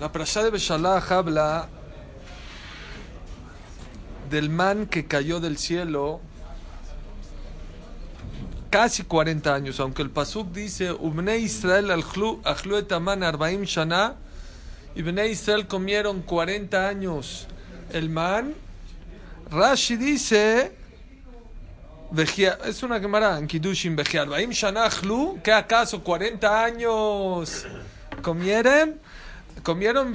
La 0.00 0.10
Prashá 0.10 0.42
de 0.42 0.50
Beshalach 0.50 1.12
habla 1.12 1.68
del 4.28 4.50
man 4.50 4.86
que 4.86 5.06
cayó 5.06 5.38
del 5.38 5.56
cielo 5.56 6.20
casi 8.70 9.04
40 9.04 9.54
años, 9.54 9.78
aunque 9.78 10.02
el 10.02 10.10
Pasuk 10.10 10.50
dice, 10.50 10.90
Ubne 10.90 11.38
Israel 11.38 11.92
al-Khlu 11.92 12.40
etaman 12.76 13.22
arbaim 13.22 13.62
shana, 13.62 14.16
y 14.96 15.02
Bnei 15.02 15.30
Israel 15.30 15.68
comieron 15.68 16.22
40 16.22 16.88
años 16.88 17.46
el 17.92 18.10
man. 18.10 18.52
Rashi 19.48 19.94
dice, 19.96 20.72
es 22.64 22.82
una 22.82 23.00
quemara 23.00 23.38
en 23.38 23.46
Kiddushin 23.46 23.96
arbaim 24.18 24.50
shana 24.50 24.90
khlu, 24.90 25.40
¿qué 25.40 25.52
acaso 25.52 26.02
40 26.02 26.64
años 26.64 27.64
comieron? 28.22 29.03
Comieron. 29.62 30.12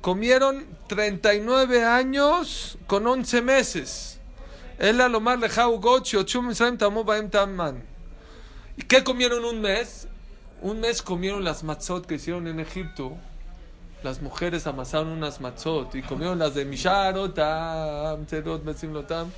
Comieron 0.00 0.66
39 0.88 1.84
años 1.84 2.78
con 2.86 3.06
11 3.06 3.42
meses. 3.42 4.18
Ella 4.78 5.08
lo 5.08 5.20
más 5.20 5.40
lejao 5.40 5.80
gochi 5.80 6.16
o 6.16 6.22
chum 6.22 6.52
tamó 6.78 7.02
baem 7.02 7.28
tamman. 7.28 7.82
¿Y 8.76 8.82
qué 8.82 9.02
comieron 9.02 9.44
un 9.44 9.60
mes? 9.60 10.06
Un 10.62 10.80
mes 10.80 11.02
comieron 11.02 11.42
las 11.42 11.64
matzot 11.64 12.06
que 12.06 12.14
hicieron 12.14 12.46
en 12.46 12.60
Egipto. 12.60 13.16
Las 14.04 14.22
mujeres 14.22 14.68
amasaron 14.68 15.08
unas 15.08 15.40
matzot 15.40 15.92
y 15.96 16.02
comieron 16.02 16.38
las 16.38 16.54
de 16.54 16.64
Misharotam, 16.64 18.24
Terot, 18.26 18.64
Besimlotam. 18.64 19.32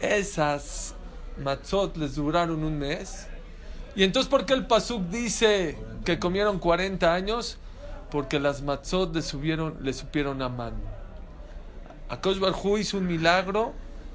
Esas 0.00 0.94
matzot 1.42 1.96
les 1.96 2.14
duraron 2.14 2.62
un 2.62 2.78
mes. 2.78 3.26
Y 3.96 4.04
entonces, 4.04 4.28
¿por 4.28 4.44
qué 4.44 4.52
el 4.52 4.66
Pasuk 4.66 5.08
dice 5.08 5.78
que 6.04 6.18
comieron 6.18 6.58
40 6.58 7.14
años? 7.14 7.56
Porque 8.10 8.38
las 8.38 8.60
matzot 8.60 9.14
le, 9.14 9.22
subieron, 9.22 9.78
le 9.80 9.94
supieron 9.94 10.42
a 10.42 10.50
man. 10.50 10.74
Akosh 12.10 12.38
Barhu 12.38 12.76
hizo 12.76 12.98
un 12.98 13.06
milagro 13.06 13.72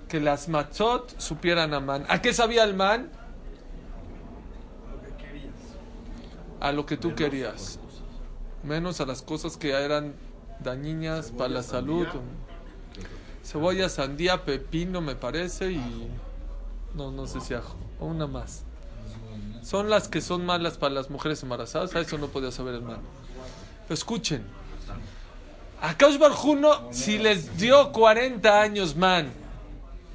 que 0.07 0.19
las 0.19 0.47
matzot 0.47 1.19
supieran 1.19 1.73
a 1.73 1.79
man. 1.79 2.05
¿A 2.09 2.21
qué 2.21 2.31
sabía 2.31 2.63
el 2.63 2.75
man? 2.75 3.09
A 6.59 6.71
lo 6.71 6.85
que 6.85 6.95
tú 6.95 7.15
querías. 7.15 7.79
Menos 8.63 9.01
a 9.01 9.07
las 9.07 9.23
cosas 9.23 9.57
que 9.57 9.71
eran 9.71 10.13
dañinas 10.59 11.31
para 11.31 11.49
la 11.49 11.63
salud. 11.63 12.07
Cebolla, 13.43 13.89
sandía, 13.89 14.45
pepino, 14.45 15.01
me 15.01 15.15
parece, 15.15 15.71
y. 15.71 16.07
No, 16.93 17.11
no 17.11 17.25
sé 17.25 17.41
si 17.41 17.55
ajo. 17.55 17.75
O 17.99 18.05
una 18.05 18.27
más. 18.27 18.63
Son 19.63 19.89
las 19.89 20.07
que 20.07 20.21
son 20.21 20.45
malas 20.45 20.77
para 20.77 20.93
las 20.93 21.09
mujeres 21.09 21.43
embarazadas. 21.43 21.95
A 21.95 21.99
eso 21.99 22.17
no 22.17 22.27
podía 22.27 22.51
saber 22.51 22.75
el 22.75 22.81
man. 22.81 22.99
escuchen. 23.89 24.43
A 25.81 25.97
Kaush 25.97 26.17
Barjuno, 26.17 26.91
si 26.91 27.17
les 27.17 27.57
dio 27.57 27.91
40 27.91 28.61
años, 28.61 28.95
man, 28.95 29.31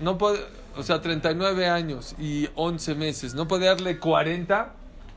no 0.01 0.17
puede, 0.17 0.39
o 0.77 0.83
sea, 0.83 1.01
39 1.01 1.67
años 1.67 2.15
y 2.19 2.49
11 2.55 2.95
meses, 2.95 3.35
no 3.35 3.49
puede 3.49 3.67
darle 3.67 3.99
40, 3.99 4.73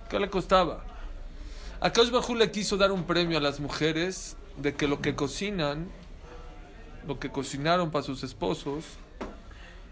¿qué 0.09 0.19
le 0.19 0.29
costaba? 0.29 0.83
A 1.81 1.89
Bajú 1.89 2.35
le 2.35 2.51
quiso 2.51 2.77
dar 2.77 2.91
un 2.91 3.03
premio 3.03 3.37
a 3.37 3.41
las 3.41 3.59
mujeres 3.59 4.35
de 4.57 4.73
que 4.73 4.87
lo 4.87 5.01
que 5.01 5.15
cocinan, 5.15 5.87
lo 7.07 7.19
que 7.19 7.29
cocinaron 7.29 7.91
para 7.91 8.03
sus 8.03 8.23
esposos, 8.23 8.85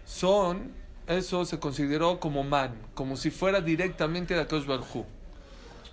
son, 0.04 0.72
eso 1.08 1.44
se 1.44 1.58
consideró 1.58 2.20
como 2.20 2.44
man, 2.44 2.74
como 2.94 3.16
si 3.16 3.30
fuera 3.30 3.60
directamente 3.60 4.34
de 4.34 4.42
Akash 4.42 4.66
Bajú. 4.66 5.06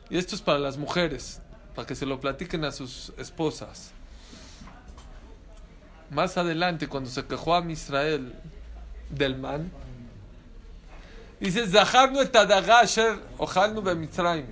Y 0.10 0.18
esto 0.18 0.36
es 0.36 0.42
para 0.42 0.60
las 0.60 0.78
mujeres, 0.78 1.42
para 1.74 1.88
que 1.88 1.96
se 1.96 2.06
lo 2.06 2.20
platiquen 2.20 2.66
a 2.66 2.72
sus 2.72 3.14
esposas. 3.18 3.92
Más 6.12 6.38
adelante, 6.38 6.88
cuando 6.88 7.10
se 7.10 7.26
quejó 7.26 7.56
a 7.56 7.72
Israel 7.72 8.34
del 9.10 9.38
man. 9.38 9.72
Dice, 11.40 11.68
Zaharnu 11.68 12.22
et 12.22 12.36
Ojalnu 13.38 13.82
Bemitzraim. 13.82 14.46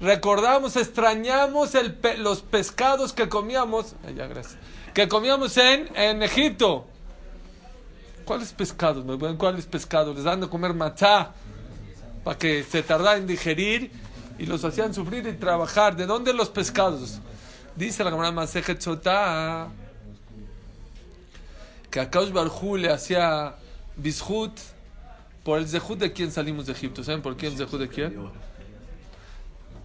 Recordamos, 0.00 0.76
extrañamos 0.76 1.74
el 1.74 1.98
los 2.18 2.42
pescados 2.42 3.12
que 3.12 3.28
comíamos, 3.28 3.94
que 4.92 5.08
comíamos 5.08 5.56
en, 5.56 5.88
en 5.96 6.22
Egipto. 6.22 6.86
¿Cuáles 8.24 8.52
pescados? 8.52 9.04
¿Cuáles 9.36 9.66
pescados? 9.66 10.14
Les 10.14 10.24
dan 10.24 10.40
de 10.40 10.48
comer 10.48 10.74
matzá 10.74 11.32
para 12.24 12.38
que 12.38 12.62
se 12.62 12.82
tardara 12.82 13.18
en 13.18 13.26
digerir 13.26 13.90
y 14.38 14.46
los 14.46 14.64
hacían 14.64 14.94
sufrir 14.94 15.26
y 15.26 15.32
trabajar. 15.34 15.96
¿De 15.96 16.06
dónde 16.06 16.32
los 16.32 16.48
pescados? 16.48 17.20
Dice 17.76 18.02
la 18.04 18.10
camarada 18.10 18.32
Masejet 18.32 18.80
Sotá 18.80 19.68
que 21.90 22.00
a 22.00 22.10
Kaush 22.10 22.32
Barjú 22.32 22.76
le 22.76 22.90
hacía 22.90 23.54
Bishut 23.96 24.52
por 25.44 25.58
el 25.58 25.68
Zehut 25.68 25.98
de 25.98 26.12
quién 26.12 26.32
salimos 26.32 26.66
de 26.66 26.72
Egipto. 26.72 27.04
¿Saben 27.04 27.22
por 27.22 27.36
quién 27.36 27.56
Zehut 27.56 27.78
de 27.78 27.88
quién? 27.88 28.30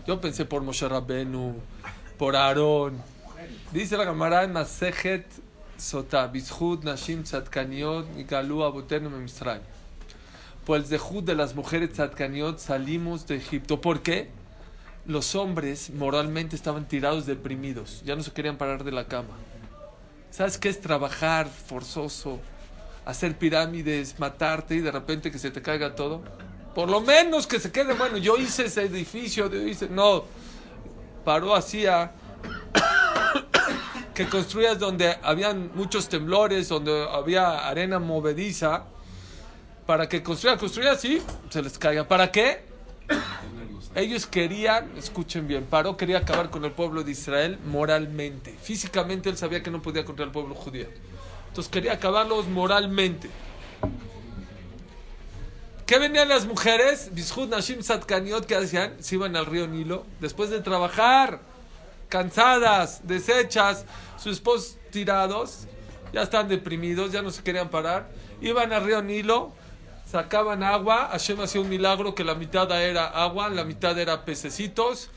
Yo 0.08 0.20
pensé 0.20 0.46
por 0.46 0.64
Moshe 0.64 0.88
Rabbenu, 0.88 1.56
por 2.18 2.36
Aarón. 2.36 3.00
Dice 3.72 3.96
la 3.96 4.06
camarada 4.06 4.44
en 4.44 4.54
Masejet 4.54 5.26
Sota, 5.80 6.28
Bishut, 6.28 6.84
Nashim, 6.84 7.24
Tzadkaniot, 7.24 8.08
Memistray. 9.02 9.62
Por 10.66 10.78
el 10.78 10.88
de 11.26 11.36
las 11.36 11.56
mujeres 11.56 11.94
Tzadkaniot 11.94 12.60
salimos 12.60 13.26
de 13.26 13.38
Egipto. 13.38 13.82
¿Por 13.82 14.02
qué? 14.02 14.30
Los 15.06 15.34
hombres 15.36 15.90
moralmente 15.90 16.56
estaban 16.56 16.88
tirados, 16.88 17.26
deprimidos. 17.26 18.04
Ya 18.06 18.16
no 18.16 18.22
se 18.22 18.32
querían 18.32 18.58
parar 18.58 18.84
de 18.84 18.92
la 18.92 19.08
cama 19.08 19.36
¿Sabes 20.30 20.58
qué 20.58 20.70
es 20.70 20.80
trabajar 20.80 21.48
forzoso? 21.48 22.40
Hacer 23.06 23.38
pirámides, 23.38 24.20
matarte 24.20 24.76
y 24.76 24.80
de 24.80 24.92
repente 24.92 25.32
que 25.32 25.40
se 25.40 25.50
te 25.50 25.62
caiga 25.62 25.96
todo. 25.96 26.22
Por 26.76 26.90
lo 26.90 27.02
menos 27.02 27.48
que 27.48 27.60
se 27.60 27.72
quede, 27.72 27.94
bueno, 27.94 28.18
yo 28.18 28.38
hice 28.38 28.66
ese 28.66 28.84
edificio, 28.84 29.50
yo 29.50 29.68
hice, 29.68 29.90
no, 29.90 30.26
paró 31.26 31.56
hacía 31.56 32.12
que 34.20 34.28
construías 34.28 34.78
donde 34.78 35.16
habían 35.24 35.72
muchos 35.76 36.10
temblores, 36.10 36.68
donde 36.68 37.08
había 37.10 37.70
arena 37.70 38.00
movediza, 38.00 38.84
para 39.86 40.10
que 40.10 40.22
construya, 40.22 40.58
construya 40.58 40.92
así, 40.92 41.22
se 41.50 41.62
les 41.62 41.80
caiga. 41.80 42.06
¿Para 42.06 42.30
qué? 42.30 42.66
Ellos 43.96 44.28
querían, 44.28 44.92
escuchen 44.98 45.48
bien, 45.48 45.64
Paró 45.64 45.96
quería 45.96 46.18
acabar 46.18 46.50
con 46.50 46.66
el 46.66 46.74
pueblo 46.74 47.02
de 47.04 47.12
Israel 47.12 47.60
moralmente. 47.66 48.54
Físicamente 48.62 49.30
él 49.30 49.38
sabía 49.38 49.64
que 49.64 49.72
no 49.72 49.82
podía 49.82 50.04
contra 50.04 50.26
el 50.26 50.32
pueblo 50.32 50.54
judío. 50.54 50.88
Entonces 51.48 51.72
quería 51.72 51.94
acabarlos 51.94 52.46
moralmente. 52.50 53.30
¿Qué 55.86 55.98
venían 55.98 56.28
las 56.28 56.46
mujeres? 56.46 57.12
Bishud 57.14 57.48
Nashim 57.48 57.82
Satkaniot, 57.84 58.46
que 58.46 58.58
hacían? 58.58 59.02
Se 59.02 59.16
iban 59.16 59.38
al 59.38 59.46
río 59.46 59.66
Nilo. 59.66 60.06
Después 60.20 60.50
de 60.50 60.60
trabajar, 60.60 61.40
cansadas, 62.10 63.08
deshechas, 63.08 63.86
sus 64.22 64.34
esposos 64.34 64.78
tirados, 64.92 65.68
ya 66.14 66.24
están 66.24 66.48
deprimidos, 66.48 67.12
ya 67.12 67.22
no 67.22 67.32
se 67.32 67.44
querían 67.44 67.70
parar. 67.70 68.10
Iban 68.42 68.74
al 68.74 68.84
río 68.84 69.02
Nilo 69.02 69.54
sacaban 70.10 70.64
agua, 70.64 71.10
Hashem 71.12 71.40
hacía 71.42 71.62
un 71.62 71.70
milagro 71.70 72.16
que 72.16 72.24
la 72.24 72.34
mitad 72.34 72.72
era 72.82 73.08
agua, 73.08 73.50
la 73.50 73.64
mitad 73.64 73.98
era 74.00 74.26
pececitos, 74.26 75.10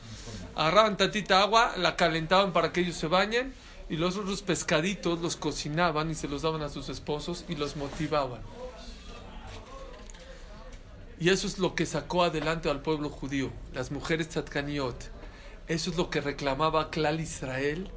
agarraban 0.55 0.97
tantita 0.97 1.41
agua, 1.41 1.73
la 1.77 1.95
calentaban 1.95 2.53
para 2.53 2.71
que 2.71 2.81
ellos 2.81 2.95
se 2.95 3.07
bañen 3.07 3.53
y 3.89 3.95
los 3.95 4.17
otros 4.17 4.43
pescaditos 4.43 5.19
los 5.19 5.35
cocinaban 5.35 6.11
y 6.11 6.15
se 6.15 6.27
los 6.27 6.43
daban 6.43 6.61
a 6.61 6.69
sus 6.69 6.89
esposos 6.89 7.43
y 7.49 7.55
los 7.55 7.75
motivaban. 7.75 8.41
Y 11.19 11.29
eso 11.29 11.47
es 11.47 11.57
lo 11.57 11.73
que 11.73 11.85
sacó 11.85 12.23
adelante 12.23 12.69
al 12.69 12.81
pueblo 12.81 13.09
judío, 13.09 13.51
las 13.73 13.91
mujeres 13.91 14.29
tzadkaniot. 14.29 14.95
Eso 15.67 15.89
es 15.89 15.97
lo 15.97 16.09
que 16.09 16.21
reclamaba 16.21 16.91
Clal 16.91 17.19
Israel 17.19 17.89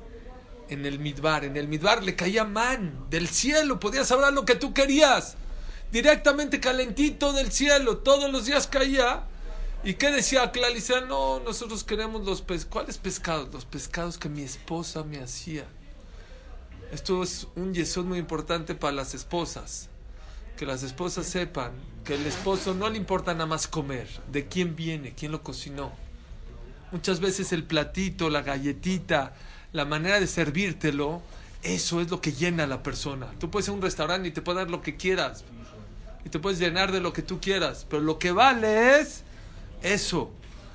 en 0.69 0.87
el 0.87 0.99
Midbar. 0.99 1.45
En 1.45 1.57
el 1.57 1.69
Midbar 1.69 2.03
le 2.03 2.17
caía 2.17 2.45
man 2.45 3.07
del 3.11 3.29
cielo, 3.29 3.81
podías 3.81 4.11
hablar 4.11 4.33
lo 4.33 4.45
que 4.45 4.55
tú 4.55 4.75
querías 4.75 5.37
directamente 5.93 6.61
calentito 6.61 7.33
del 7.33 7.53
cielo, 7.53 7.99
todos 7.99 8.31
los 8.31 8.47
días 8.47 8.67
caía. 8.67 9.25
¿Y 9.85 9.95
qué 9.95 10.11
decía 10.11 10.51
Clalicia? 10.51 11.03
No, 11.03 11.41
nosotros 11.41 11.85
queremos 11.85 12.25
los 12.25 12.43
pescados. 12.43 12.73
¿Cuáles 12.73 12.99
pescados? 12.99 13.53
Los 13.53 13.65
pescados 13.65 14.19
que 14.19 14.29
mi 14.29 14.43
esposa 14.43 15.05
me 15.05 15.21
hacía. 15.21 15.65
Esto 16.93 17.23
es 17.23 17.47
un 17.57 17.73
yesod 17.73 18.05
muy 18.05 18.19
importante 18.19 18.75
para 18.75 18.93
las 18.93 19.15
esposas. 19.15 19.89
Que 20.57 20.67
las 20.67 20.83
esposas 20.83 21.27
sepan 21.27 21.73
que 22.05 22.15
el 22.15 22.27
esposo 22.27 22.75
no 22.75 22.89
le 22.89 22.97
importa 22.97 23.33
nada 23.35 23.47
más 23.47 23.69
comer, 23.69 24.09
de 24.33 24.47
quién 24.47 24.75
viene, 24.75 25.15
quién 25.15 25.33
lo 25.33 25.43
cocinó. 25.43 25.93
Muchas 26.93 27.21
veces 27.21 27.53
el 27.53 27.65
platito, 27.65 28.31
la 28.31 28.43
galletita, 28.43 29.35
la 29.73 29.85
manera 29.85 30.21
de 30.21 30.27
servírtelo, 30.27 31.23
eso 31.63 32.01
es 32.01 32.11
lo 32.11 32.21
que 32.21 32.33
llena 32.33 32.65
a 32.65 32.67
la 32.67 32.83
persona. 32.83 33.33
Tú 33.39 33.51
puedes 33.51 33.69
ir 33.69 33.73
a 33.73 33.75
un 33.75 33.83
restaurante 33.83 34.29
y 34.29 34.31
te 34.31 34.43
puede 34.43 34.59
dar 34.59 34.71
lo 34.71 34.83
que 34.83 34.97
quieras, 34.97 35.45
y 36.25 36.29
te 36.29 36.39
puedes 36.39 36.59
llenar 36.59 36.93
de 36.93 37.01
lo 37.01 37.13
que 37.13 37.23
tú 37.23 37.41
quieras, 37.41 37.87
pero 37.89 38.03
lo 38.03 38.19
que 38.19 38.33
vale 38.33 39.01
es 39.01 39.23
Eso. 39.83 40.31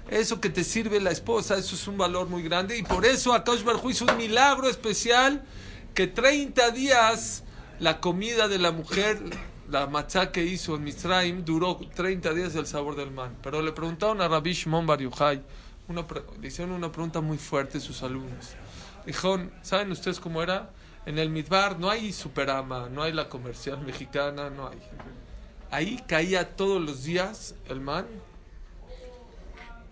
Eso 0.09 0.41
que 0.41 0.49
te 0.49 0.63
sirve 0.63 0.99
la 0.99 1.11
esposa, 1.11 1.57
eso 1.57 1.75
es 1.75 1.87
un 1.87 1.97
valor 1.97 2.27
muy 2.27 2.43
grande. 2.43 2.77
Y 2.77 2.83
por 2.83 3.05
eso 3.05 3.33
Akash 3.33 3.63
Barhu 3.63 3.89
hizo 3.89 4.05
un 4.05 4.17
milagro 4.17 4.69
especial 4.69 5.43
que 5.93 6.07
30 6.07 6.71
días 6.71 7.43
la 7.79 7.99
comida 7.99 8.47
de 8.47 8.59
la 8.59 8.71
mujer, 8.71 9.19
la 9.69 9.87
matzá 9.87 10.31
que 10.31 10.43
hizo 10.43 10.75
en 10.75 10.83
Mitzrayim, 10.83 11.45
duró 11.45 11.79
30 11.95 12.33
días 12.33 12.55
el 12.55 12.67
sabor 12.67 12.95
del 12.95 13.11
man. 13.11 13.37
Pero 13.41 13.61
le 13.61 13.71
preguntaron 13.71 14.21
a 14.21 14.27
Rabbi 14.27 14.53
Shimon 14.53 14.85
Bar 14.85 14.99
Yochai, 14.99 15.41
una, 15.87 16.05
le 16.41 16.47
hicieron 16.47 16.73
una 16.73 16.91
pregunta 16.91 17.21
muy 17.21 17.37
fuerte 17.37 17.77
a 17.77 17.81
sus 17.81 18.03
alumnos. 18.03 18.55
Dijeron, 19.05 19.51
¿saben 19.61 19.91
ustedes 19.91 20.19
cómo 20.19 20.41
era? 20.41 20.71
En 21.05 21.17
el 21.17 21.29
Midbar 21.29 21.79
no 21.79 21.89
hay 21.89 22.13
Superama, 22.13 22.89
no 22.89 23.03
hay 23.03 23.13
la 23.13 23.29
comercial 23.29 23.81
mexicana, 23.85 24.49
no 24.49 24.67
hay. 24.67 24.79
Ahí 25.71 26.03
caía 26.07 26.55
todos 26.55 26.81
los 26.81 27.03
días 27.03 27.55
el 27.69 27.79
man 27.79 28.05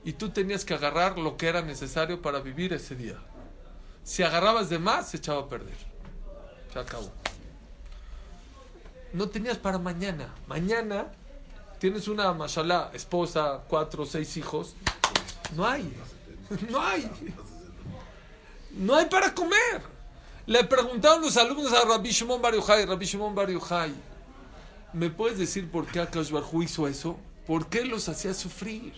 y 0.04 0.14
tú 0.14 0.30
tenías 0.30 0.66
que 0.66 0.74
agarrar 0.74 1.18
lo 1.18 1.38
que 1.38 1.48
era 1.48 1.62
necesario 1.62 2.22
para 2.22 2.40
vivir 2.40 2.74
ese 2.74 2.96
día. 2.96 3.18
Si 4.04 4.24
agarrabas 4.24 4.70
de 4.70 4.80
más, 4.80 5.10
se 5.10 5.18
echaba 5.18 5.42
a 5.42 5.48
perder. 5.48 5.78
Se 6.74 6.80
acabó. 6.80 7.12
No 9.14 9.30
tenías 9.30 9.58
para 9.58 9.78
mañana. 9.78 10.34
Mañana 10.48 11.08
tienes 11.80 12.08
una 12.08 12.34
mashallah, 12.34 12.92
esposa, 12.94 13.62
cuatro 13.68 14.06
seis 14.06 14.36
hijos. 14.38 14.76
No 15.56 15.66
hay. 15.66 15.94
No 16.72 16.82
hay. 16.82 17.08
No 18.72 18.96
hay 18.96 19.06
para 19.06 19.34
comer. 19.34 19.82
Le 20.46 20.64
preguntaron 20.64 21.22
los 21.22 21.38
alumnos 21.38 21.74
a 21.74 21.86
Rabbi 21.86 22.10
Shimon 22.10 22.42
Bar 22.42 22.56
Yochai, 22.56 22.86
Rabbi 22.86 23.06
Shimon 23.06 23.36
Bar 23.36 23.50
Yochai, 23.52 23.94
¿me 24.94 25.10
puedes 25.12 25.38
decir 25.38 25.70
por 25.70 25.86
qué 25.86 26.00
Akash 26.00 26.32
Barhu 26.32 26.64
hizo 26.64 26.88
eso? 26.88 27.20
¿Por 27.46 27.68
qué 27.68 27.86
los 27.86 28.10
hacía 28.10 28.34
sufrir? 28.34 28.94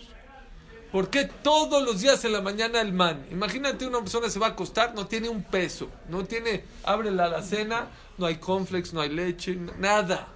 ¿Por 0.90 1.08
qué 1.08 1.24
todos 1.24 1.82
los 1.82 2.00
días 2.00 2.22
en 2.24 2.32
la 2.32 2.42
mañana 2.42 2.80
el 2.80 2.92
man? 2.92 3.26
Imagínate 3.30 3.86
una 3.86 4.00
persona 4.00 4.28
se 4.28 4.38
va 4.38 4.48
a 4.48 4.50
acostar, 4.50 4.94
no 4.94 5.06
tiene 5.06 5.28
un 5.28 5.42
peso, 5.42 5.88
no 6.08 6.24
tiene, 6.24 6.64
abre 6.84 7.10
la 7.10 7.24
alacena, 7.24 7.88
no 8.18 8.26
hay 8.26 8.36
cornflakes, 8.36 8.92
no 8.92 9.00
hay 9.00 9.08
leche, 9.08 9.56
nada. 9.78 10.28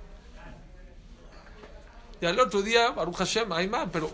Y 2.21 2.25
al 2.25 2.41
otro 2.41 2.63
día, 2.63 2.91
Baruch 2.91 3.17
Hashem, 3.17 3.53
hay 3.53 3.69
man, 3.69 3.91
pero 3.93 4.11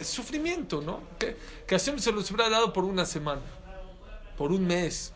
es 0.00 0.08
sufrimiento, 0.08 0.80
¿no? 0.80 1.00
Que, 1.18 1.36
que 1.66 1.78
Hashem 1.78 2.00
se 2.00 2.10
los 2.10 2.28
hubiera 2.30 2.50
dado 2.50 2.72
por 2.72 2.84
una 2.84 3.06
semana, 3.06 3.42
por 4.36 4.52
un 4.52 4.66
mes. 4.66 5.12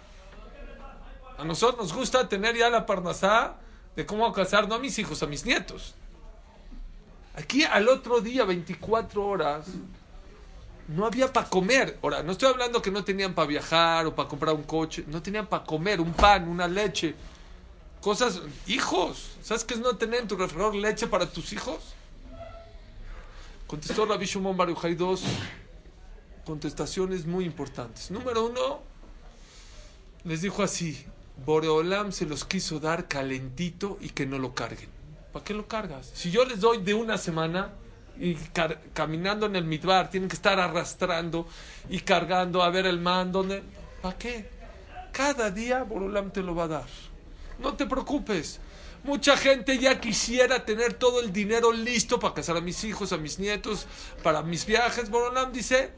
A 1.36 1.44
nosotros 1.44 1.88
nos 1.88 1.92
gusta 1.96 2.28
tener 2.28 2.56
ya 2.56 2.68
la 2.70 2.86
parnasá 2.86 3.56
de 3.94 4.06
cómo 4.06 4.32
casar, 4.32 4.68
no 4.68 4.74
a 4.74 4.78
mis 4.78 4.98
hijos, 4.98 5.22
a 5.22 5.26
mis 5.26 5.44
nietos. 5.44 5.94
Aquí 7.34 7.62
al 7.64 7.88
otro 7.88 8.20
día, 8.20 8.44
24 8.44 9.24
horas, 9.24 9.66
no 10.88 11.06
había 11.06 11.32
para 11.32 11.48
comer. 11.48 11.98
Ahora, 12.02 12.22
no 12.22 12.32
estoy 12.32 12.48
hablando 12.48 12.82
que 12.82 12.90
no 12.90 13.04
tenían 13.04 13.34
para 13.34 13.46
viajar 13.46 14.06
o 14.06 14.14
para 14.14 14.28
comprar 14.28 14.54
un 14.54 14.64
coche, 14.64 15.04
no 15.06 15.22
tenían 15.22 15.46
para 15.46 15.64
comer, 15.64 16.00
un 16.00 16.12
pan, 16.12 16.48
una 16.48 16.66
leche. 16.66 17.14
Cosas, 18.00 18.40
hijos, 18.66 19.36
¿sabes 19.42 19.64
qué 19.64 19.74
es 19.74 19.80
no 19.80 19.96
tener 19.96 20.22
en 20.22 20.28
tu 20.28 20.36
refrigerador 20.36 20.74
leche 20.74 21.06
para 21.06 21.30
tus 21.30 21.52
hijos? 21.52 21.94
Contestó 23.66 24.06
Rabbi 24.06 24.24
Shimon 24.24 24.56
Bar 24.56 24.68
Yochai 24.70 24.94
dos 24.94 25.22
contestaciones 26.46 27.26
muy 27.26 27.44
importantes. 27.44 28.10
Número 28.10 28.46
uno, 28.46 28.80
les 30.28 30.42
dijo 30.42 30.62
así, 30.62 31.04
Boreolam 31.44 32.12
se 32.12 32.26
los 32.26 32.44
quiso 32.44 32.78
dar 32.78 33.08
calentito 33.08 33.98
y 34.00 34.10
que 34.10 34.26
no 34.26 34.38
lo 34.38 34.54
carguen. 34.54 34.90
¿Para 35.32 35.44
qué 35.44 35.54
lo 35.54 35.66
cargas? 35.66 36.10
Si 36.14 36.30
yo 36.30 36.44
les 36.44 36.60
doy 36.60 36.82
de 36.82 36.94
una 36.94 37.18
semana, 37.18 37.72
y 38.20 38.34
caminando 38.94 39.46
en 39.46 39.56
el 39.56 39.64
mitbar, 39.64 40.10
tienen 40.10 40.28
que 40.28 40.36
estar 40.36 40.58
arrastrando 40.58 41.46
y 41.88 42.00
cargando 42.00 42.62
a 42.62 42.70
ver 42.70 42.86
el 42.86 43.00
man, 43.00 43.32
donde 43.32 43.62
¿Para 44.02 44.16
qué? 44.16 44.48
Cada 45.12 45.50
día 45.50 45.82
Borolam 45.82 46.30
te 46.30 46.42
lo 46.42 46.54
va 46.54 46.64
a 46.64 46.68
dar. 46.68 46.86
No 47.58 47.74
te 47.74 47.86
preocupes. 47.86 48.60
Mucha 49.04 49.36
gente 49.36 49.78
ya 49.78 50.00
quisiera 50.00 50.64
tener 50.64 50.94
todo 50.94 51.20
el 51.20 51.32
dinero 51.32 51.72
listo 51.72 52.20
para 52.20 52.34
casar 52.34 52.56
a 52.56 52.60
mis 52.60 52.84
hijos, 52.84 53.12
a 53.12 53.16
mis 53.16 53.38
nietos, 53.38 53.86
para 54.22 54.42
mis 54.42 54.66
viajes. 54.66 55.10
Borolam 55.10 55.52
dice, 55.52 55.90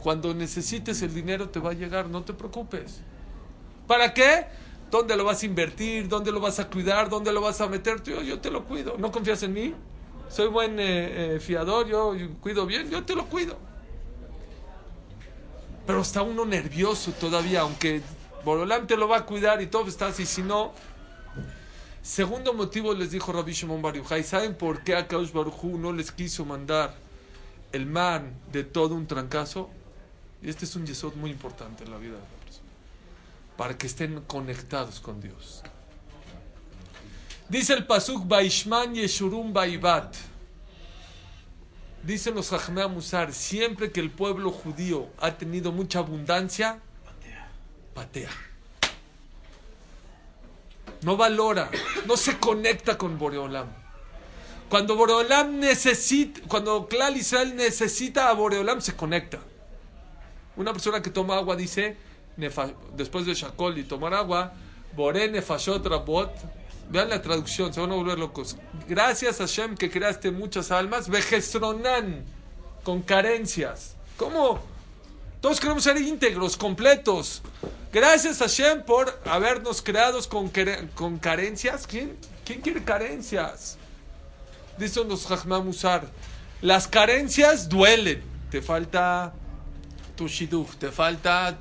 cuando 0.00 0.34
necesites 0.34 1.02
el 1.02 1.14
dinero 1.14 1.48
te 1.50 1.60
va 1.60 1.70
a 1.70 1.74
llegar, 1.74 2.08
no 2.08 2.22
te 2.22 2.32
preocupes. 2.32 3.00
¿Para 3.86 4.14
qué? 4.14 4.46
¿Dónde 4.90 5.16
lo 5.16 5.24
vas 5.24 5.42
a 5.42 5.46
invertir? 5.46 6.08
¿Dónde 6.08 6.32
lo 6.32 6.40
vas 6.40 6.58
a 6.60 6.68
cuidar? 6.68 7.08
¿Dónde 7.08 7.32
lo 7.32 7.40
vas 7.40 7.60
a 7.60 7.66
meter? 7.68 8.02
Yo, 8.02 8.40
te 8.40 8.50
lo 8.50 8.64
cuido. 8.64 8.96
¿No 8.98 9.10
confías 9.10 9.42
en 9.42 9.52
mí? 9.52 9.74
Soy 10.28 10.48
buen 10.48 10.80
eh, 10.80 11.34
eh, 11.34 11.40
fiador, 11.40 11.86
yo, 11.86 12.14
cuido 12.40 12.66
bien, 12.66 12.90
yo 12.90 13.04
te 13.04 13.14
lo 13.14 13.26
cuido. 13.26 13.58
Pero 15.86 16.00
está 16.00 16.22
uno 16.22 16.46
nervioso 16.46 17.12
todavía, 17.12 17.60
aunque 17.60 18.00
Borolam 18.44 18.86
te 18.86 18.96
lo 18.96 19.06
va 19.06 19.18
a 19.18 19.26
cuidar 19.26 19.60
y 19.60 19.66
todo 19.66 19.86
está 19.86 20.06
así. 20.06 20.24
Si 20.24 20.42
no, 20.42 20.72
segundo 22.04 22.52
motivo 22.52 22.92
les 22.92 23.10
dijo 23.10 23.32
Rabbi 23.32 23.52
Shimon 23.52 23.80
Bar 23.82 23.94
¿Saben 24.22 24.54
por 24.54 24.84
qué 24.84 24.94
a 24.94 25.08
Kaush 25.08 25.32
Baruchu 25.32 25.78
no 25.78 25.90
les 25.92 26.12
quiso 26.12 26.44
mandar 26.44 26.94
el 27.72 27.86
man 27.86 28.34
de 28.52 28.62
todo 28.62 28.94
un 28.94 29.06
trancazo? 29.06 29.70
Y 30.42 30.50
este 30.50 30.66
es 30.66 30.76
un 30.76 30.86
yesod 30.86 31.14
muy 31.14 31.30
importante 31.30 31.82
en 31.84 31.90
la 31.90 31.96
vida 31.96 32.18
para 33.56 33.76
que 33.78 33.86
estén 33.86 34.20
conectados 34.26 35.00
con 35.00 35.20
Dios. 35.20 35.62
Dice 37.48 37.72
el 37.72 37.86
Pasuk 37.86 38.26
Baishman 38.26 38.94
Yeshurum 38.94 39.52
Baibat. 39.52 40.14
Dicen 42.02 42.34
los 42.34 42.50
Jajmea 42.50 42.86
Musar, 42.88 43.32
siempre 43.32 43.90
que 43.90 44.00
el 44.00 44.10
pueblo 44.10 44.50
judío 44.50 45.08
ha 45.18 45.32
tenido 45.38 45.72
mucha 45.72 46.00
abundancia, 46.00 46.80
patea. 47.94 48.53
No 51.04 51.16
valora, 51.16 51.70
no 52.06 52.16
se 52.16 52.38
conecta 52.38 52.98
con 52.98 53.18
Boreolam. 53.18 53.66
Cuando 54.70 54.96
Boreolam 54.96 55.60
necesita, 55.60 56.40
cuando 56.48 56.88
Klal 56.88 57.16
Israel 57.16 57.54
necesita 57.54 58.30
a 58.30 58.32
Boreolam, 58.32 58.80
se 58.80 58.96
conecta. 58.96 59.38
Una 60.56 60.72
persona 60.72 61.02
que 61.02 61.10
toma 61.10 61.36
agua 61.36 61.56
dice, 61.56 61.96
después 62.96 63.26
de 63.26 63.34
Shakol 63.34 63.76
y 63.78 63.84
tomar 63.84 64.14
agua, 64.14 64.54
Boré 64.96 65.30
Nefashot 65.30 65.86
Rabot. 65.86 66.30
Vean 66.88 67.08
la 67.08 67.20
traducción, 67.20 67.72
se 67.72 67.80
van 67.80 67.92
a 67.92 67.94
volver 67.94 68.18
locos. 68.18 68.56
Gracias 68.88 69.40
a 69.40 69.44
Hashem 69.44 69.74
que 69.74 69.90
creaste 69.90 70.30
muchas 70.30 70.70
almas, 70.70 71.08
Vejestronan, 71.08 72.24
con 72.82 73.02
carencias. 73.02 73.96
¿Cómo? 74.16 74.60
Todos 75.40 75.60
queremos 75.60 75.82
ser 75.82 75.96
íntegros, 75.98 76.56
completos. 76.56 77.42
Gracias 77.94 78.42
a 78.42 78.46
Hashem 78.46 78.82
por 78.82 79.20
habernos 79.24 79.80
creados 79.80 80.26
con, 80.26 80.50
con 80.96 81.16
carencias. 81.16 81.86
¿Quién, 81.86 82.18
¿Quién 82.44 82.60
quiere 82.60 82.82
carencias? 82.82 83.78
Dicen 84.76 85.08
los 85.08 85.28
Musar. 85.46 86.04
Las 86.60 86.88
carencias 86.88 87.68
duelen. 87.68 88.20
Te 88.50 88.60
falta 88.62 89.32
tu 90.16 90.26
te 90.76 90.90
falta 90.90 91.56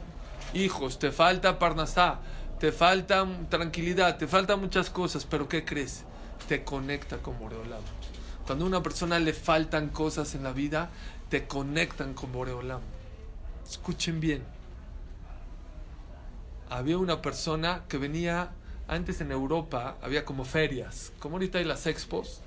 hijos, 0.56 0.98
te 0.98 1.12
falta 1.12 1.60
parnasá, 1.60 2.18
te 2.60 2.72
falta 2.72 3.28
tranquilidad, 3.48 4.18
te 4.18 4.26
faltan 4.26 4.60
muchas 4.60 4.90
cosas, 4.90 5.28
pero 5.30 5.48
¿qué 5.48 5.64
crees? 5.64 6.04
Te 6.48 6.64
conecta 6.64 7.18
con 7.18 7.38
Boreolam. 7.38 7.84
Cuando 8.48 8.66
a 8.66 8.68
una 8.70 8.82
persona 8.82 9.20
le 9.20 9.34
faltan 9.34 9.90
cosas 9.90 10.34
en 10.34 10.42
la 10.42 10.52
vida, 10.52 10.90
te 11.30 11.46
conectan 11.46 12.16
con 12.16 12.32
Boreolam. 12.32 12.82
Escuchen 13.70 14.20
bien. 14.20 14.63
Había 16.74 16.98
una 16.98 17.22
persona 17.22 17.84
que 17.88 18.00
venía, 18.00 18.52
antes 18.88 19.22
en 19.22 19.32
Europa 19.32 19.98
había 20.02 20.26
como 20.26 20.44
ferias, 20.44 21.12
como 21.20 21.36
ahorita 21.36 21.60
hay 21.60 21.66
las 21.66 21.86
expos, 21.86 22.42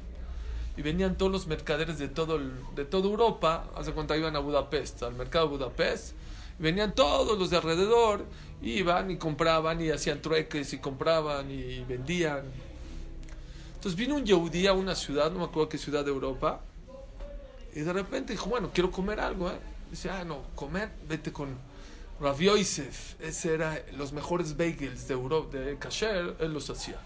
y 0.77 0.83
venían 0.83 1.17
todos 1.17 1.31
los 1.31 1.47
mercaderes 1.47 1.99
de, 1.99 2.09
todo 2.09 2.41
de 2.75 2.85
toda 2.85 3.09
Europa, 3.09 3.71
hace 3.77 3.93
cuenta 3.93 4.17
iban 4.17 4.35
a 4.35 4.41
Budapest, 4.41 5.05
al 5.05 5.15
mercado 5.15 5.47
de 5.47 5.57
Budapest, 5.57 6.15
Venían 6.59 6.95
todos 6.95 7.39
los 7.39 7.51
de 7.51 7.59
alrededor, 7.59 8.25
iban 8.63 9.11
y 9.11 9.19
compraban 9.19 9.81
y 9.81 9.91
hacían 9.91 10.23
trueques 10.23 10.73
y 10.73 10.79
compraban 10.79 11.51
y 11.51 11.85
vendían. 11.85 12.45
Entonces 13.75 13.95
vino 13.95 14.17
un 14.17 14.25
Yehudí 14.25 14.67
a 14.67 14.73
una 14.73 14.95
ciudad, 14.95 15.31
no 15.31 15.41
me 15.41 15.45
acuerdo 15.45 15.69
qué 15.69 15.77
ciudad 15.77 16.05
de 16.05 16.11
Europa, 16.11 16.63
y 17.75 17.81
de 17.81 17.93
repente 17.93 18.33
dijo, 18.33 18.49
bueno, 18.49 18.71
quiero 18.73 18.91
comer 18.91 19.21
algo, 19.21 19.51
¿eh? 19.51 19.59
Dice, 19.91 20.09
ah, 20.09 20.25
no, 20.25 20.43
comer, 20.55 20.91
vete 21.07 21.31
con 21.31 21.51
Rav 22.21 22.39
Yosef. 22.41 23.21
Ese 23.21 23.55
era 23.55 23.83
los 23.97 24.13
mejores 24.13 24.57
bagels 24.57 25.09
de 25.09 25.15
Europa, 25.15 25.59
de 25.59 25.77
Kasher, 25.79 26.37
él 26.41 26.53
los 26.53 26.71
hacía. 26.71 26.99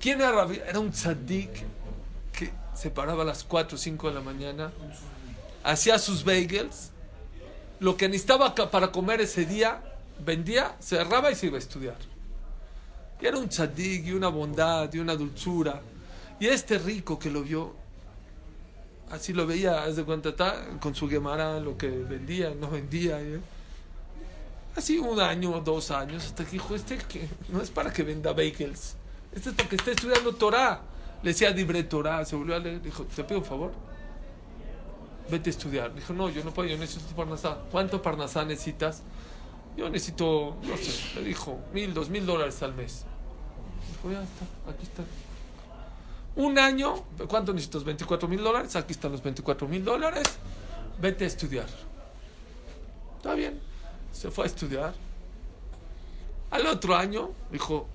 ¿Quién 0.00 0.20
era 0.20 0.32
Rav 0.32 0.52
Era 0.52 0.80
un 0.80 0.90
tzaddik 0.90 1.50
que 2.32 2.50
se 2.74 2.90
paraba 2.90 3.22
a 3.22 3.26
las 3.26 3.44
4 3.44 3.76
o 3.76 3.78
5 3.78 4.08
de 4.08 4.14
la 4.14 4.20
mañana, 4.20 4.72
hacía 5.62 5.98
sus 5.98 6.24
bagels 6.24 6.90
lo 7.78 7.96
que 7.96 8.08
necesitaba 8.08 8.54
para 8.54 8.92
comer 8.92 9.20
ese 9.20 9.44
día, 9.44 9.82
vendía, 10.24 10.76
cerraba 10.80 11.30
y 11.30 11.34
se 11.34 11.46
iba 11.46 11.56
a 11.56 11.58
estudiar. 11.58 11.96
Y 13.20 13.26
era 13.26 13.38
un 13.38 13.48
tzadik 13.48 14.06
y 14.06 14.12
una 14.12 14.28
bondad 14.28 14.92
y 14.92 14.98
una 14.98 15.16
dulzura. 15.16 15.80
Y 16.38 16.46
este 16.46 16.78
rico 16.78 17.18
que 17.18 17.30
lo 17.30 17.42
vio, 17.42 17.82
Así 19.12 19.34
lo 19.34 19.46
veía, 19.46 19.84
haz 19.84 19.96
de 19.96 20.04
cuenta, 20.04 20.30
está 20.30 20.78
con 20.80 20.94
su 20.94 21.06
Gemara, 21.06 21.60
lo 21.60 21.76
que 21.76 21.86
vendía, 21.86 22.54
no 22.58 22.70
vendía. 22.70 23.20
¿eh? 23.20 23.40
Así 24.74 24.98
un 24.98 25.20
año, 25.20 25.60
dos 25.60 25.90
años, 25.90 26.24
hasta 26.24 26.44
que 26.44 26.52
dijo, 26.52 26.74
este 26.74 26.96
que 26.96 27.28
no 27.48 27.60
es 27.60 27.70
para 27.70 27.92
que 27.92 28.02
venda 28.02 28.32
bagels, 28.32 28.96
este 29.32 29.50
es 29.50 29.54
porque 29.54 29.76
está 29.76 29.90
estudiando 29.90 30.34
Torah. 30.34 30.80
Le 31.22 31.30
decía 31.30 31.50
libre 31.50 31.84
Torah, 31.84 32.24
se 32.24 32.36
volvió 32.36 32.56
a 32.56 32.58
leer, 32.58 32.80
dijo, 32.80 33.04
te 33.04 33.22
pido 33.22 33.40
un 33.40 33.44
favor, 33.44 33.72
vete 35.30 35.50
a 35.50 35.52
estudiar. 35.52 35.94
Dijo, 35.94 36.12
no, 36.12 36.30
yo 36.30 36.42
no 36.42 36.52
puedo, 36.52 36.68
yo 36.68 36.78
necesito 36.78 37.14
Parnasá. 37.14 37.58
¿Cuánto 37.70 38.00
Parnasá 38.00 38.44
necesitas? 38.44 39.02
Yo 39.76 39.88
necesito, 39.88 40.56
no 40.62 40.76
sé, 40.76 41.20
le 41.20 41.28
dijo, 41.28 41.60
mil, 41.72 41.94
dos 41.94 42.08
mil 42.08 42.24
dólares 42.26 42.62
al 42.62 42.74
mes. 42.74 43.04
Dijo, 43.92 44.12
ya 44.12 44.22
está, 44.22 44.70
aquí 44.70 44.84
está. 44.84 45.02
Un 46.34 46.58
año, 46.58 47.04
¿cuánto 47.28 47.52
necesitas? 47.52 47.84
24 47.84 48.26
mil 48.26 48.42
dólares. 48.42 48.74
Aquí 48.74 48.92
están 48.92 49.12
los 49.12 49.22
24 49.22 49.68
mil 49.68 49.84
dólares. 49.84 50.24
Vete 50.98 51.24
a 51.24 51.26
estudiar. 51.26 51.66
Está 53.18 53.34
bien. 53.34 53.71
Se 54.22 54.30
fue 54.30 54.44
a 54.44 54.46
estudiar. 54.46 54.94
Al 56.52 56.64
otro 56.68 56.94
año 56.94 57.32
dijo, 57.50 57.88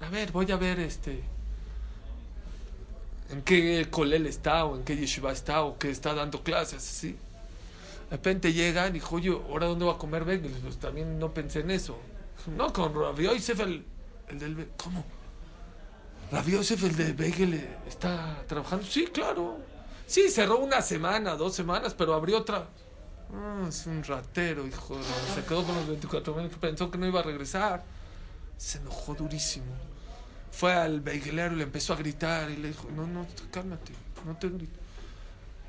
a 0.00 0.08
ver, 0.08 0.32
voy 0.32 0.50
a 0.50 0.56
ver 0.56 0.80
este 0.80 1.22
en 3.28 3.42
qué 3.42 3.86
colel 3.90 4.24
está 4.26 4.64
o 4.64 4.74
en 4.74 4.84
qué 4.84 4.96
yeshiva 4.96 5.32
está 5.32 5.60
o 5.64 5.76
qué 5.78 5.90
está 5.90 6.14
dando 6.14 6.42
clases, 6.42 6.78
así. 6.78 7.10
De 7.10 8.16
repente 8.16 8.54
llega 8.54 8.88
y 8.88 8.92
dijo, 8.92 9.16
oye, 9.16 9.38
¿ahora 9.50 9.66
dónde 9.66 9.84
va 9.84 9.92
a 9.92 9.98
comer 9.98 10.24
bagels? 10.24 10.60
Pues 10.62 10.78
también 10.78 11.18
no 11.18 11.34
pensé 11.34 11.60
en 11.60 11.72
eso. 11.72 11.98
No, 12.56 12.72
con 12.72 12.94
Rabbi 12.94 13.24
Yosef, 13.24 13.60
el, 13.60 13.84
el 14.28 14.38
del... 14.38 14.70
¿Cómo? 14.82 15.04
Rabbi 16.32 16.52
Yosef, 16.52 16.82
el 16.84 16.96
de 16.96 17.12
Bagel, 17.12 17.68
está 17.86 18.42
trabajando. 18.48 18.86
Sí, 18.86 19.08
claro. 19.08 19.58
Sí, 20.06 20.30
cerró 20.30 20.58
una 20.60 20.80
semana, 20.80 21.36
dos 21.36 21.54
semanas, 21.54 21.92
pero 21.92 22.14
abrió 22.14 22.38
otra. 22.38 22.66
Ah, 23.34 23.66
es 23.68 23.86
un 23.86 24.02
ratero, 24.02 24.66
hijo. 24.66 24.98
Se 25.34 25.42
quedó 25.44 25.64
con 25.64 25.74
los 25.76 25.86
24 25.86 26.34
mil, 26.34 26.48
pensó 26.48 26.90
que 26.90 26.98
no 26.98 27.06
iba 27.06 27.20
a 27.20 27.22
regresar. 27.22 27.84
Se 28.56 28.78
enojó 28.78 29.14
durísimo. 29.14 29.72
Fue 30.50 30.72
al 30.72 31.00
bagelero 31.00 31.54
y 31.54 31.58
le 31.58 31.64
empezó 31.64 31.92
a 31.92 31.96
gritar 31.96 32.50
y 32.50 32.56
le 32.56 32.68
dijo, 32.68 32.88
no, 32.94 33.06
no, 33.06 33.26
cálmate, 33.50 33.92
no 34.26 34.36
te 34.36 34.48
grites. 34.48 34.78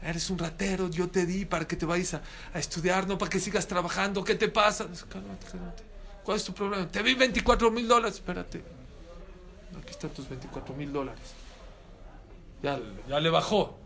Eres 0.04 0.32
un 0.32 0.40
ratero, 0.40 0.90
yo 0.90 1.10
te 1.10 1.28
di 1.28 1.46
para 1.46 1.68
que 1.68 1.76
te 1.76 1.86
vayas 1.86 2.16
a, 2.16 2.22
a 2.54 2.60
estudiar, 2.60 3.08
no 3.08 3.20
para 3.20 3.30
que 3.30 3.40
sigas 3.40 3.68
trabajando. 3.68 4.24
¿Qué 4.24 4.34
te 4.34 4.50
pasa? 4.50 4.88
Cálmate, 5.10 5.46
cálmate. 5.46 5.84
¿Cuál 6.24 6.38
es 6.38 6.44
tu 6.44 6.54
problema? 6.54 6.88
Te 6.88 7.04
vi 7.04 7.14
24 7.14 7.70
mil 7.70 7.88
dólares. 7.88 8.16
Espérate. 8.16 8.64
Aquí 9.80 9.92
están 9.92 10.10
tus 10.10 10.28
24 10.28 10.76
mil 10.76 10.92
dólares. 10.92 11.22
Ya, 12.64 12.80
ya 13.08 13.20
le 13.20 13.30
bajó. 13.30 13.78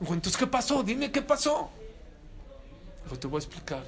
Entonces, 0.00 0.36
¿qué 0.36 0.46
pasó? 0.46 0.82
Dime 0.82 1.10
qué 1.10 1.22
pasó. 1.22 1.70
Te 3.20 3.26
voy 3.26 3.36
a 3.36 3.38
explicar. 3.38 3.84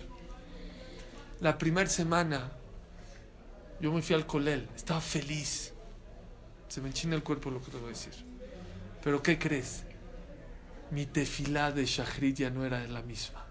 La 1.40 1.58
primera 1.58 1.88
semana 1.88 2.52
yo 3.80 3.92
me 3.92 4.00
fui 4.02 4.14
al 4.14 4.26
colel. 4.26 4.68
Estaba 4.76 5.00
feliz. 5.00 5.72
Se 6.68 6.80
me 6.80 6.88
enchina 6.88 7.14
el 7.16 7.22
cuerpo 7.22 7.50
lo 7.50 7.60
que 7.60 7.70
te 7.70 7.76
voy 7.76 7.86
a 7.86 7.88
decir. 7.88 8.12
Pero 9.02 9.22
¿qué 9.22 9.38
crees? 9.38 9.84
Mi 10.90 11.06
tefilá 11.06 11.72
de 11.72 11.84
Shahrit 11.84 12.36
ya 12.38 12.50
no 12.50 12.64
era 12.64 12.86
la 12.86 13.02
misma. 13.02 13.44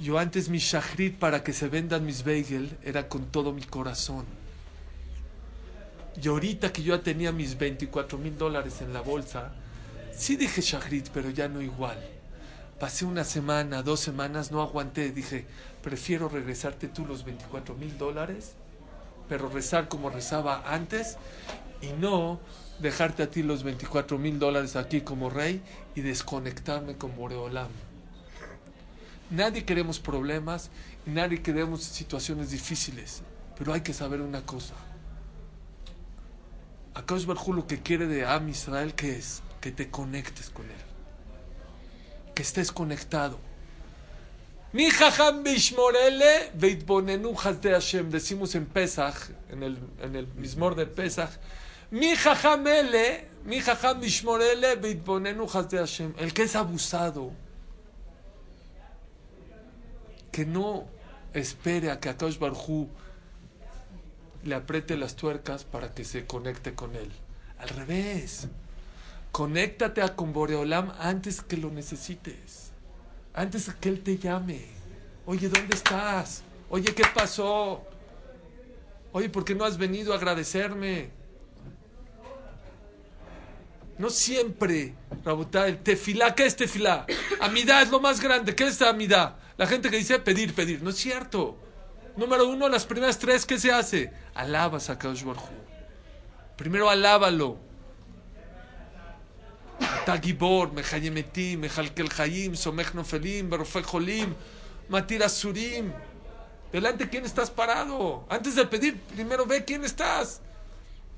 Yo 0.00 0.18
antes 0.18 0.48
mi 0.48 0.58
Shahrit 0.58 1.18
para 1.18 1.44
que 1.44 1.52
se 1.52 1.68
vendan 1.68 2.04
mis 2.04 2.24
bagel 2.24 2.76
era 2.82 3.08
con 3.08 3.26
todo 3.26 3.52
mi 3.52 3.62
corazón. 3.62 4.26
Y 6.20 6.28
ahorita 6.28 6.72
que 6.72 6.82
yo 6.82 6.96
ya 6.96 7.02
tenía 7.02 7.32
mis 7.32 7.56
24 7.56 8.18
mil 8.18 8.36
dólares 8.36 8.80
en 8.80 8.92
la 8.92 9.00
bolsa, 9.00 9.52
sí 10.14 10.36
dije 10.36 10.60
Shahrit, 10.60 11.08
pero 11.10 11.30
ya 11.30 11.48
no 11.48 11.60
igual. 11.62 12.13
Pasé 12.78 13.04
una 13.04 13.24
semana, 13.24 13.82
dos 13.82 14.00
semanas, 14.00 14.50
no 14.50 14.60
aguanté. 14.60 15.12
Dije, 15.12 15.46
prefiero 15.82 16.28
regresarte 16.28 16.88
tú 16.88 17.06
los 17.06 17.24
24 17.24 17.74
mil 17.74 17.96
dólares, 17.98 18.54
pero 19.28 19.48
rezar 19.48 19.88
como 19.88 20.10
rezaba 20.10 20.62
antes 20.66 21.16
y 21.80 21.92
no 21.92 22.40
dejarte 22.80 23.22
a 23.22 23.30
ti 23.30 23.42
los 23.42 23.62
24 23.62 24.18
mil 24.18 24.38
dólares 24.38 24.76
aquí 24.76 25.02
como 25.02 25.30
rey 25.30 25.62
y 25.94 26.00
desconectarme 26.00 26.96
con 26.96 27.14
Boreolam. 27.16 27.70
Nadie 29.30 29.64
queremos 29.64 30.00
problemas, 30.00 30.70
nadie 31.06 31.42
queremos 31.42 31.82
situaciones 31.82 32.50
difíciles, 32.50 33.22
pero 33.56 33.72
hay 33.72 33.80
que 33.80 33.94
saber 33.94 34.20
una 34.20 34.44
cosa. 34.44 34.74
Akash 36.94 37.24
Barjú 37.24 37.52
lo 37.52 37.66
que 37.66 37.80
quiere 37.80 38.06
de 38.06 38.26
Am 38.26 38.48
Israel, 38.48 38.94
que 38.94 39.16
es? 39.16 39.42
Que 39.60 39.72
te 39.72 39.90
conectes 39.90 40.50
con 40.50 40.66
él. 40.66 40.83
Que 42.34 42.42
estés 42.42 42.72
conectado. 42.72 43.38
Mi 44.72 44.90
jajam 44.90 45.44
bishmorele 45.44 46.50
veitbonenu 46.54 47.32
de 47.62 47.70
Hashem. 47.70 48.10
Decimos 48.10 48.56
en 48.56 48.66
Pesach, 48.66 49.30
en 49.48 49.62
el, 49.62 49.78
en 50.02 50.16
el 50.16 50.26
mismor 50.26 50.74
de 50.74 50.86
Pesach. 50.86 51.30
Mi 51.92 52.16
jajam 52.16 52.66
ele, 52.66 53.28
mi 53.44 53.60
jajam 53.60 54.00
bishmorele 54.00 54.74
veitbonenu 54.74 55.46
de 55.70 55.78
Hashem. 55.78 56.14
El 56.18 56.34
que 56.34 56.42
es 56.42 56.56
abusado. 56.56 57.30
Que 60.32 60.44
no 60.44 60.88
espere 61.32 61.92
a 61.92 62.00
que 62.00 62.08
Akash 62.08 62.38
Barjú 62.38 62.88
le 64.42 64.56
apriete 64.56 64.96
las 64.96 65.14
tuercas 65.14 65.62
para 65.62 65.94
que 65.94 66.04
se 66.04 66.26
conecte 66.26 66.74
con 66.74 66.96
él. 66.96 67.12
Al 67.58 67.68
revés. 67.68 68.48
Conéctate 69.34 70.00
a 70.00 70.14
con 70.14 70.32
Boreolam 70.32 70.92
antes 70.96 71.40
que 71.40 71.56
lo 71.56 71.68
necesites. 71.68 72.70
Antes 73.34 73.68
que 73.80 73.88
él 73.88 74.00
te 74.00 74.16
llame. 74.16 74.64
Oye, 75.26 75.48
¿dónde 75.48 75.74
estás? 75.74 76.44
Oye, 76.70 76.94
¿qué 76.94 77.02
pasó? 77.12 77.82
Oye, 79.10 79.28
¿por 79.28 79.44
qué 79.44 79.56
no 79.56 79.64
has 79.64 79.76
venido 79.76 80.12
a 80.12 80.18
agradecerme? 80.18 81.10
No 83.98 84.08
siempre, 84.08 84.94
Rabotá, 85.24 85.66
el 85.66 85.78
tefilá, 85.78 86.32
¿qué 86.36 86.46
es 86.46 86.54
tefilá? 86.54 87.04
Amidad 87.40 87.82
es 87.82 87.90
lo 87.90 87.98
más 87.98 88.20
grande. 88.20 88.54
¿Qué 88.54 88.68
es 88.68 88.80
amidad? 88.82 89.34
La 89.56 89.66
gente 89.66 89.90
que 89.90 89.96
dice 89.96 90.20
pedir, 90.20 90.54
pedir. 90.54 90.80
No 90.80 90.90
es 90.90 90.96
cierto. 90.96 91.58
Número 92.16 92.46
uno, 92.48 92.68
las 92.68 92.86
primeras 92.86 93.18
tres, 93.18 93.44
¿qué 93.46 93.58
se 93.58 93.72
hace? 93.72 94.12
Alabas 94.32 94.90
a 94.90 94.96
Kaush. 94.96 95.24
Primero 96.56 96.88
alábalo. 96.88 97.73
Mejalkel 101.58 102.10
Hayim, 102.18 102.54
Somech 102.56 102.94
Nofelim, 102.94 103.50
Berofel 103.50 103.84
Jolim, 103.84 104.34
Matir 104.88 105.22
Asurim. 105.22 105.92
Delante, 106.72 107.08
¿quién 107.08 107.24
estás 107.24 107.50
parado? 107.50 108.24
Antes 108.28 108.56
de 108.56 108.66
pedir, 108.66 109.00
primero 109.14 109.46
ve 109.46 109.64
quién 109.64 109.84
estás. 109.84 110.40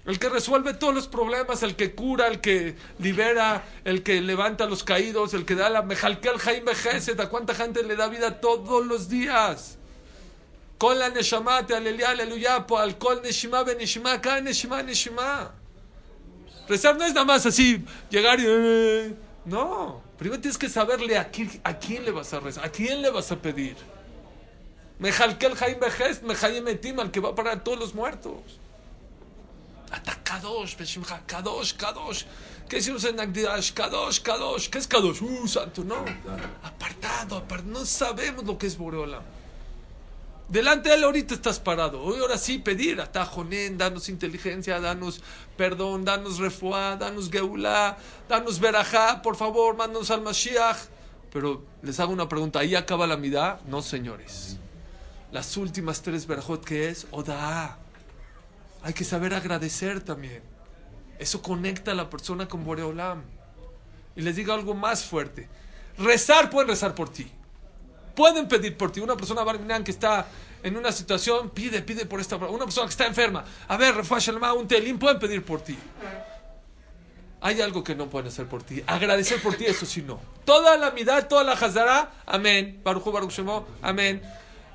El 0.04 0.18
que 0.18 0.28
resuelve 0.28 0.74
todos 0.74 0.94
los 0.94 1.08
problemas, 1.08 1.62
el 1.62 1.74
que 1.74 1.94
cura, 1.94 2.28
el 2.28 2.40
que 2.40 2.76
libera, 2.98 3.64
el 3.84 4.02
que 4.02 4.20
levanta 4.20 4.64
a 4.64 4.66
los 4.68 4.84
caídos, 4.84 5.34
el 5.34 5.44
que 5.44 5.56
da 5.56 5.68
la 5.68 5.82
Mejalkel 5.82 6.36
Hayim 6.44 6.64
Bejeset. 6.64 7.18
¿A 7.18 7.28
cuánta 7.28 7.54
gente 7.54 7.82
le 7.82 7.96
da 7.96 8.08
vida 8.08 8.40
todos 8.40 8.86
los 8.86 9.08
días? 9.08 9.78
Con 10.78 10.98
la 10.98 11.08
Neshama, 11.08 11.66
te 11.66 11.74
aleluya, 11.74 12.10
aleluya, 12.10 12.66
al 12.78 12.98
Kol 12.98 13.22
Neshima, 13.22 13.62
Beneshima, 13.64 14.20
cada 14.20 14.42
Neshima, 14.42 14.82
Neshima. 14.82 15.52
Rezar 16.68 16.96
no 16.96 17.04
es 17.04 17.14
nada 17.14 17.24
más 17.24 17.46
así, 17.46 17.84
llegar 18.10 18.40
y... 18.40 19.16
No, 19.44 20.02
primero 20.18 20.40
tienes 20.40 20.58
que 20.58 20.68
saberle 20.68 21.16
a 21.16 21.30
quién, 21.30 21.60
a 21.62 21.78
quién 21.78 22.04
le 22.04 22.10
vas 22.10 22.32
a 22.32 22.40
rezar, 22.40 22.64
a 22.64 22.68
quién 22.68 23.00
le 23.00 23.10
vas 23.10 23.30
a 23.30 23.36
pedir. 23.36 23.76
Mejalkel 24.98 25.54
Jaim 25.54 25.78
Bejest, 25.78 26.22
Mejayem 26.22 26.66
Etim, 26.68 26.98
al 26.98 27.10
que 27.10 27.20
va 27.20 27.30
a 27.30 27.34
parar 27.34 27.62
todos 27.62 27.78
los 27.78 27.94
muertos. 27.94 28.40
Hasta 29.90 30.14
Kadosh, 30.24 30.76
Beshimcha, 30.76 31.20
Kadosh, 31.26 31.74
Kadosh. 31.74 32.24
¿Qué 32.68 32.76
decimos 32.76 33.04
en? 33.04 33.16
Kadosh, 33.16 34.20
Kadosh. 34.20 34.68
¿Qué 34.68 34.78
es 34.78 34.88
Kadosh? 34.88 35.22
Uh, 35.22 35.46
santo, 35.46 35.84
no. 35.84 36.04
Apartado, 36.62 37.36
apartado. 37.36 37.70
No 37.70 37.84
sabemos 37.84 38.44
lo 38.44 38.58
que 38.58 38.66
es 38.66 38.76
Boreolam. 38.76 39.22
Delante 40.48 40.90
de 40.90 40.94
él 40.94 41.04
ahorita 41.04 41.34
estás 41.34 41.58
parado. 41.58 42.00
Hoy 42.00 42.20
ahora 42.20 42.38
sí 42.38 42.58
pedir, 42.58 43.00
atajonen, 43.00 43.76
danos 43.76 44.08
inteligencia, 44.08 44.78
danos 44.78 45.20
perdón, 45.56 46.04
danos 46.04 46.38
refuá, 46.38 46.94
danos 46.94 47.30
geulá, 47.30 47.98
danos 48.28 48.60
verajá, 48.60 49.22
por 49.22 49.34
favor, 49.34 49.76
mándanos 49.76 50.12
al 50.12 50.22
Mashiach. 50.22 50.76
Pero 51.32 51.64
les 51.82 51.98
hago 51.98 52.12
una 52.12 52.28
pregunta, 52.28 52.60
¿ahí 52.60 52.76
acaba 52.76 53.08
la 53.08 53.16
midá? 53.16 53.58
No, 53.66 53.82
señores. 53.82 54.56
Las 55.32 55.56
últimas 55.56 56.00
tres 56.02 56.28
verajot 56.28 56.64
que 56.64 56.90
es 56.90 57.08
Oda. 57.10 57.78
Hay 58.82 58.94
que 58.94 59.02
saber 59.02 59.34
agradecer 59.34 60.00
también. 60.00 60.42
Eso 61.18 61.42
conecta 61.42 61.90
a 61.90 61.94
la 61.94 62.08
persona 62.08 62.46
con 62.46 62.64
Boreolam. 62.64 63.24
Y 64.14 64.22
les 64.22 64.36
digo 64.36 64.52
algo 64.52 64.74
más 64.74 65.04
fuerte. 65.04 65.48
Rezar, 65.98 66.50
pueden 66.50 66.68
rezar 66.68 66.94
por 66.94 67.08
ti 67.08 67.32
pueden 68.16 68.48
pedir 68.48 68.76
por 68.76 68.90
ti. 68.90 69.00
Una 69.00 69.16
persona 69.16 69.44
barminan 69.44 69.84
que 69.84 69.92
está 69.92 70.26
en 70.62 70.76
una 70.76 70.90
situación, 70.90 71.50
pide, 71.50 71.82
pide 71.82 72.06
por 72.06 72.18
esta 72.18 72.36
Una 72.36 72.64
persona 72.64 72.86
que 72.86 72.90
está 72.90 73.06
enferma, 73.06 73.44
a 73.68 73.76
ver, 73.76 73.94
Refashalma, 73.94 74.52
un 74.54 74.66
telín, 74.66 74.98
pueden 74.98 75.20
pedir 75.20 75.44
por 75.44 75.60
ti. 75.60 75.78
hay 77.40 77.60
algo 77.60 77.84
que 77.84 77.94
no 77.94 78.08
pueden 78.08 78.28
hacer 78.28 78.46
por 78.46 78.64
ti. 78.64 78.82
Agradecer 78.86 79.40
por 79.40 79.54
ti, 79.54 79.66
eso 79.66 79.86
sí 79.86 80.02
no. 80.02 80.18
Toda 80.44 80.76
la 80.76 80.90
mitad, 80.90 81.28
toda 81.28 81.44
la 81.44 81.52
hazara, 81.52 82.10
amén. 82.26 82.80
Baruch 82.82 83.04
Baruch 83.04 83.30
Shemo, 83.30 83.66
amén. 83.82 84.20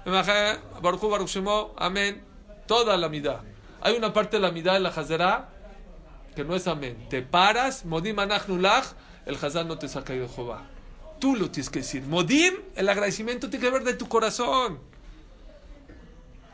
Baruch 0.06 1.02
Baruch 1.02 1.28
Shemo, 1.28 1.74
amén. 1.78 2.24
Toda 2.68 2.96
la 2.96 3.10
mitad. 3.10 3.42
Hay 3.82 3.98
una 3.98 4.14
parte 4.14 4.38
de 4.38 4.44
la 4.44 4.52
mitad 4.52 4.74
de 4.74 4.80
la 4.80 4.90
hazara 4.90 5.50
que 6.36 6.44
no 6.46 6.56
es 6.56 6.68
amén. 6.68 7.08
Te 7.10 7.22
paras, 7.22 7.84
modim 7.84 8.18
anachnulach, 8.20 8.86
el 9.26 9.36
hazar 9.36 9.66
no 9.66 9.78
te 9.78 9.88
saca 9.88 10.14
de 10.14 10.28
Jehová. 10.28 10.62
Tú 11.22 11.36
lo 11.36 11.52
tienes 11.52 11.70
que 11.70 11.80
decir. 11.80 12.02
Modim, 12.02 12.56
el 12.76 12.90
agradecimiento 12.90 13.48
tiene 13.48 13.64
que 13.64 13.72
ver 13.72 13.84
de 13.84 13.94
tu 13.94 14.10
corazón. 14.10 14.80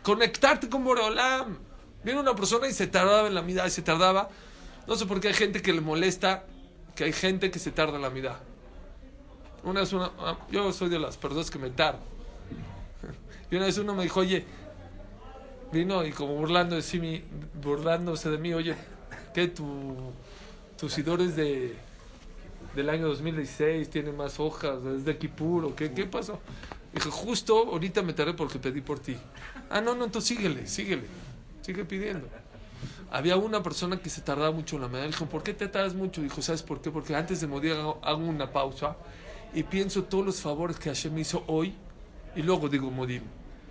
Conectarte 0.04 0.68
con 0.68 0.84
Boreolam. 0.84 1.58
Viene 2.04 2.20
una 2.20 2.36
persona 2.36 2.68
y 2.68 2.74
se 2.74 2.86
tardaba 2.88 3.30
en 3.30 3.34
la 3.34 3.42
mitad 3.42 3.66
y 3.66 3.70
se 3.70 3.82
tardaba. 3.82 4.30
No 4.86 4.98
sé 4.98 5.06
por 5.06 5.22
qué 5.22 5.30
hay 5.30 5.34
gente 5.34 5.62
que 5.62 5.72
le 5.72 5.80
molesta 5.80 6.44
que 6.96 7.06
hay 7.06 7.14
gente 7.14 7.50
que 7.50 7.60
se 7.60 7.72
tarda 7.72 7.96
en 7.96 8.02
la 8.02 8.10
mitad. 8.10 8.36
Una 9.64 9.82
vez 9.82 9.94
una, 9.94 10.12
ah, 10.20 10.38
yo 10.52 10.74
soy 10.74 10.90
de 10.90 11.00
las 11.00 11.16
personas 11.16 11.50
que 11.50 11.60
me 11.60 11.70
tardo. 11.70 12.00
Y 13.50 13.56
una 13.56 13.68
vez 13.68 13.78
uno 13.78 13.96
me 13.96 14.04
dijo, 14.04 14.20
oye, 14.20 14.46
vino 15.72 16.06
y 16.06 16.12
como 16.12 16.34
burlando 16.36 16.76
de 16.76 16.82
sí, 16.82 17.24
burlándose 17.62 18.30
de 18.30 18.38
mí, 18.38 18.54
oye, 18.54 18.76
¿qué 19.34 19.48
tu, 19.48 20.12
tus 20.78 20.98
idores 20.98 21.38
de, 21.38 21.78
del 22.78 22.92
año 22.92 23.08
2016 23.08 23.90
tienen 23.90 24.16
más 24.16 24.40
hojas? 24.40 24.78
¿Es 24.86 25.04
de 25.04 25.18
Kipur 25.18 25.66
o 25.66 25.76
qué? 25.76 25.92
¿Qué 25.94 26.06
pasó? 26.06 26.40
Dije, 26.94 27.10
justo 27.10 27.58
ahorita 27.72 28.04
me 28.04 28.14
tardé 28.14 28.36
porque 28.36 28.60
pedí 28.60 28.82
por 28.82 29.00
ti. 29.00 29.18
Ah, 29.68 29.82
no, 29.82 29.96
no, 29.96 30.06
entonces 30.06 30.38
síguele, 30.38 30.68
síguele, 30.68 31.08
sigue 31.64 31.86
pidiendo. 31.86 32.28
Había 33.10 33.36
una 33.36 33.64
persona 33.64 33.98
que 33.98 34.12
se 34.12 34.22
tardaba 34.22 34.52
mucho 34.52 34.76
en 34.76 34.84
la 34.84 34.88
medalla. 34.90 35.08
Dijo, 35.08 35.26
¿por 35.26 35.42
qué 35.42 35.56
te 35.56 35.68
tardas 35.68 35.96
mucho? 35.96 36.22
Dijo, 36.22 36.40
¿sabes 36.44 36.62
por 36.62 36.80
qué? 36.80 36.92
Porque 36.92 37.16
antes 37.16 37.42
de 37.42 37.48
morir 37.48 37.74
hago, 37.74 38.24
una 38.24 38.52
pausa 38.52 38.96
y 39.56 39.64
pienso 39.64 40.04
todos 40.04 40.24
los 40.24 40.40
favores 40.40 40.78
que 40.78 40.90
Hashem 40.90 41.16
me 41.16 41.22
hizo 41.22 41.44
hoy 41.48 41.74
y 42.36 42.44
luego 42.44 42.70
digo 42.70 42.92
Modim. 42.92 43.24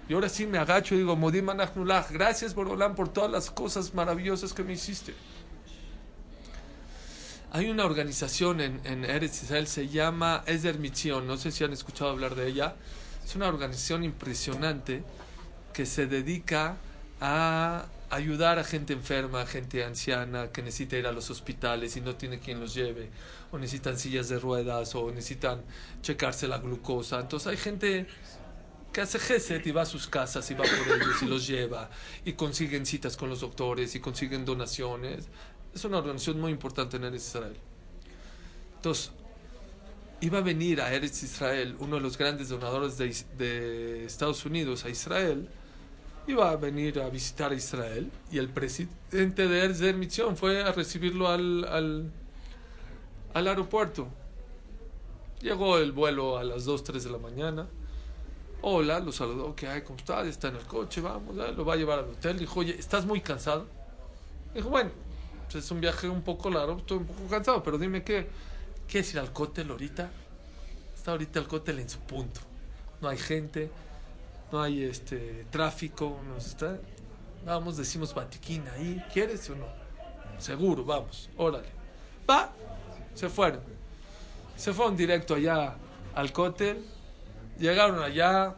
Y 0.09 0.15
ahora 0.15 0.29
sí 0.29 0.47
me 0.47 0.59
agacho 0.59 0.97
y 0.97 0.99
digo 0.99 1.15
Modim 1.15 1.49
Anachnullah. 1.49 2.09
Gracias, 2.11 2.57
Borolán, 2.57 2.97
por 2.97 3.09
todas 3.09 3.31
las 3.31 3.53
cosas 3.53 3.95
maravillosas 3.95 4.53
que 4.53 4.65
me 4.65 4.73
hiciste. 4.73 5.15
Hay 7.57 7.71
una 7.71 7.87
organización 7.87 8.61
en, 8.61 8.83
en 8.85 9.07
Eretz 9.07 9.45
Israel, 9.45 9.67
se 9.67 9.89
llama 9.89 10.45
Ezer 10.45 10.79
Mitzion. 10.79 11.27
No 11.27 11.39
sé 11.39 11.51
si 11.51 11.65
han 11.65 11.73
escuchado 11.73 12.11
hablar 12.11 12.35
de 12.35 12.49
ella. 12.49 12.77
Es 13.25 13.35
una 13.35 13.49
organización 13.49 14.05
impresionante 14.05 15.03
que 15.73 15.87
se 15.87 16.07
dedica 16.07 16.77
a 17.19 17.87
ayudar 18.11 18.59
a 18.59 18.65
gente 18.65 18.93
enferma, 18.93 19.41
a 19.41 19.47
gente 19.47 19.83
anciana 19.85 20.49
que 20.53 20.61
necesita 20.61 20.99
ir 20.99 21.07
a 21.07 21.13
los 21.13 21.31
hospitales 21.31 21.97
y 21.97 22.03
no 22.03 22.15
tiene 22.15 22.41
quien 22.41 22.61
los 22.61 22.75
lleve, 22.75 23.09
o 23.51 23.57
necesitan 23.57 23.99
sillas 23.99 24.29
de 24.29 24.39
ruedas, 24.39 24.95
o 24.95 25.11
necesitan 25.11 25.63
checarse 26.03 26.49
la 26.49 26.59
glucosa. 26.59 27.21
Entonces 27.21 27.47
hay 27.47 27.57
gente 27.57 28.07
que 28.93 29.01
hace 29.01 29.19
GESET 29.19 29.67
y 29.67 29.73
va 29.73 29.81
a 29.81 29.87
sus 29.87 30.09
casas 30.09 30.51
y 30.51 30.55
va 30.55 30.65
por 30.65 30.95
ellos 30.95 31.23
y 31.23 31.27
los 31.27 31.47
lleva 31.47 31.89
y 32.23 32.35
consiguen 32.35 32.85
citas 32.85 33.17
con 33.17 33.31
los 33.31 33.41
doctores 33.41 33.95
y 33.95 34.01
consiguen 34.01 34.45
donaciones. 34.45 35.29
Es 35.77 35.85
una 35.85 35.99
organización 35.99 36.41
muy 36.41 36.53
importante 36.53 36.97
en 36.97 37.05
Eretz 37.05 37.29
Israel. 37.29 37.55
Entonces, 38.77 39.13
iba 40.23 40.39
a 40.39 40.41
venir 40.41 40.81
a 40.81 40.91
Eretz 40.91 41.23
Israel 41.23 41.77
uno 41.81 41.97
de 41.97 42.01
los 42.01 42.17
grandes 42.17 42.49
donadores 42.49 42.97
de, 42.97 43.15
de 43.37 44.07
Estados 44.07 44.47
Unidos 44.47 44.87
a 44.87 44.89
Israel 44.89 45.47
iba 46.27 46.51
a 46.51 46.57
venir 46.57 46.99
a 46.99 47.11
visitar 47.11 47.53
a 47.53 47.55
Israel 47.55 48.11
y 48.33 48.39
el 48.39 48.49
presidente 48.49 49.49
de 49.49 49.65
Erzer 49.65 49.95
Misión 49.95 50.35
fue 50.39 50.63
a 50.63 50.73
recibirlo 50.73 51.29
al, 51.29 51.67
al, 51.67 52.11
al, 53.35 53.47
aeropuerto. 53.47 54.09
Llegó 55.43 55.77
el 55.77 55.93
vuelo 55.93 56.39
a 56.39 56.45
las 56.45 56.65
2, 56.65 56.85
3 56.85 57.05
de 57.05 57.11
la 57.11 57.19
mañana. 57.19 57.67
Hola, 58.63 58.99
lo 59.01 59.13
saludó, 59.13 59.55
¿qué 59.55 59.69
hay? 59.69 59.83
¿Cómo 59.83 59.99
está? 59.99 60.23
Está 60.23 60.49
en 60.49 60.57
el 60.57 60.65
coche, 60.65 61.03
vamos, 61.03 61.37
lo 61.37 61.65
va 61.67 61.75
a 61.75 61.77
llevar 61.77 61.99
al 61.99 62.07
hotel. 62.07 62.39
Dijo, 62.39 62.61
oye, 62.61 62.75
¿estás 62.79 63.05
muy 63.05 63.21
cansado? 63.21 63.67
Dijo, 64.55 64.71
bueno, 64.71 64.91
pues 65.51 65.65
es 65.65 65.71
un 65.71 65.81
viaje 65.81 66.09
un 66.09 66.23
poco 66.23 66.51
largo, 66.51 66.79
estoy 66.79 66.99
un 66.99 67.07
poco 67.07 67.27
cansado, 67.29 67.63
pero 67.63 67.79
dime 67.79 68.03
qué, 68.03 68.29
¿quieres 68.89 69.13
ir 69.15 69.21
al 69.21 69.33
cótel 69.33 69.71
ahorita? 69.71 70.11
Está 70.95 71.13
ahorita 71.13 71.39
el 71.39 71.47
cótel 71.47 71.79
en 71.79 71.89
su 71.89 71.99
punto. 72.01 72.41
No 73.01 73.09
hay 73.09 73.19
gente, 73.19 73.71
no 74.51 74.63
hay 74.63 74.85
este 74.85 75.47
tráfico, 75.51 76.21
nos 76.29 76.47
está, 76.47 76.79
vamos, 77.45 77.77
decimos 77.77 78.15
Batiquín 78.15 78.65
ahí, 78.69 79.03
¿quieres 79.13 79.49
o 79.51 79.57
no? 79.57 79.67
Seguro, 80.39 80.85
vamos, 80.85 81.31
órale. 81.37 81.69
Va, 82.29 82.53
se 83.15 83.29
fueron. 83.29 83.61
Se 84.57 84.73
fueron 84.73 84.97
directo 84.97 85.35
allá 85.35 85.77
al 86.15 86.33
cótel, 86.33 86.85
llegaron 87.59 88.03
allá, 88.03 88.55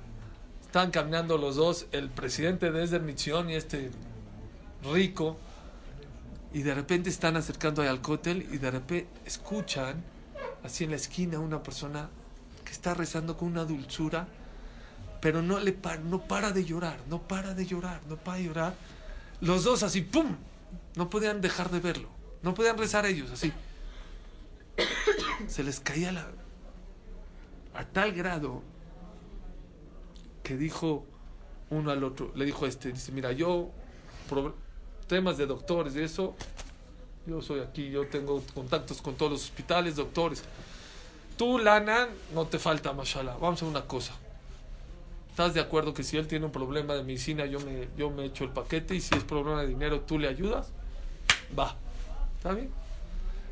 están 0.63 0.91
caminando 0.91 1.39
los 1.39 1.57
dos, 1.57 1.87
el 1.93 2.09
presidente 2.09 2.71
de 2.71 2.85
Esder 2.85 3.03
Misión 3.03 3.51
y 3.51 3.55
este 3.55 3.91
rico, 4.93 5.37
y 6.53 6.63
de 6.63 6.75
repente 6.75 7.11
están 7.11 7.37
acercando 7.37 7.83
al 7.83 8.01
cótel 8.01 8.47
y 8.51 8.59
de 8.59 8.71
repente 8.71 9.09
escuchan 9.25 10.03
así 10.63 10.85
en 10.85 10.91
la 10.91 10.97
esquina 10.97 11.39
una 11.39 11.63
persona 11.63 12.09
que 12.65 12.73
está 12.73 12.95
rezando 12.95 13.37
con 13.37 13.49
una 13.49 13.65
dulzura 13.65 14.29
pero 15.21 15.43
no, 15.43 15.59
le 15.59 15.73
para, 15.73 16.01
no 16.01 16.21
para 16.21 16.53
de 16.53 16.65
llorar, 16.65 16.99
no 17.09 17.23
para 17.23 17.55
de 17.55 17.67
llorar, 17.67 18.01
no 18.09 18.17
para 18.17 18.39
de 18.39 18.45
llorar. 18.45 18.75
Los 19.41 19.65
dos 19.65 19.83
así, 19.83 20.03
¡pum! 20.03 20.37
No 20.97 21.11
podían 21.11 21.41
dejar 21.41 21.71
de 21.71 21.81
verlo, 21.81 22.09
no 22.43 22.55
podían 22.55 22.79
rezar 22.79 23.07
ellos 23.07 23.31
así. 23.31 23.53
Se 25.47 25.63
les 25.63 25.81
caía 25.81 26.13
la... 26.13 26.29
A 27.75 27.85
tal 27.85 28.13
grado 28.13 28.63
que 30.43 30.57
dijo 30.57 31.05
uno 31.71 31.91
al 31.91 32.03
otro, 32.03 32.33
le 32.35 32.45
dijo 32.45 32.67
este, 32.67 32.93
dice, 32.93 33.13
mira, 33.13 33.33
yo, 33.33 33.71
temas 35.09 35.39
de 35.39 35.47
doctores 35.47 35.97
y 35.97 36.03
eso, 36.03 36.37
yo 37.27 37.43
soy 37.43 37.61
aquí, 37.61 37.91
yo 37.91 38.07
tengo 38.07 38.43
contactos 38.55 39.03
con 39.03 39.15
todos 39.15 39.33
los 39.33 39.45
hospitales, 39.45 39.97
doctores. 39.97 40.45
Tú, 41.37 41.59
Lana, 41.59 42.09
no 42.35 42.47
te 42.47 42.59
falta, 42.59 42.93
mashallah. 42.93 43.37
Vamos 43.37 43.63
a 43.63 43.67
una 43.67 43.83
cosa 43.83 44.13
¿Estás 45.39 45.55
de 45.55 45.61
acuerdo 45.61 45.95
que 45.95 46.03
si 46.03 46.17
él 46.17 46.27
tiene 46.27 46.47
un 46.47 46.51
problema 46.51 46.95
de 46.95 47.05
medicina, 47.05 47.47
yo 47.47 47.61
me, 47.61 47.87
yo 47.97 48.11
me 48.11 48.25
echo 48.25 48.43
el 48.43 48.51
paquete 48.51 48.97
y 48.97 49.01
si 49.01 49.15
es 49.15 49.23
problema 49.23 49.61
de 49.61 49.69
dinero, 49.69 50.01
tú 50.01 50.19
le 50.19 50.27
ayudas? 50.27 50.73
Va. 51.57 51.77
¿Está 52.37 52.55
bien? 52.55 52.71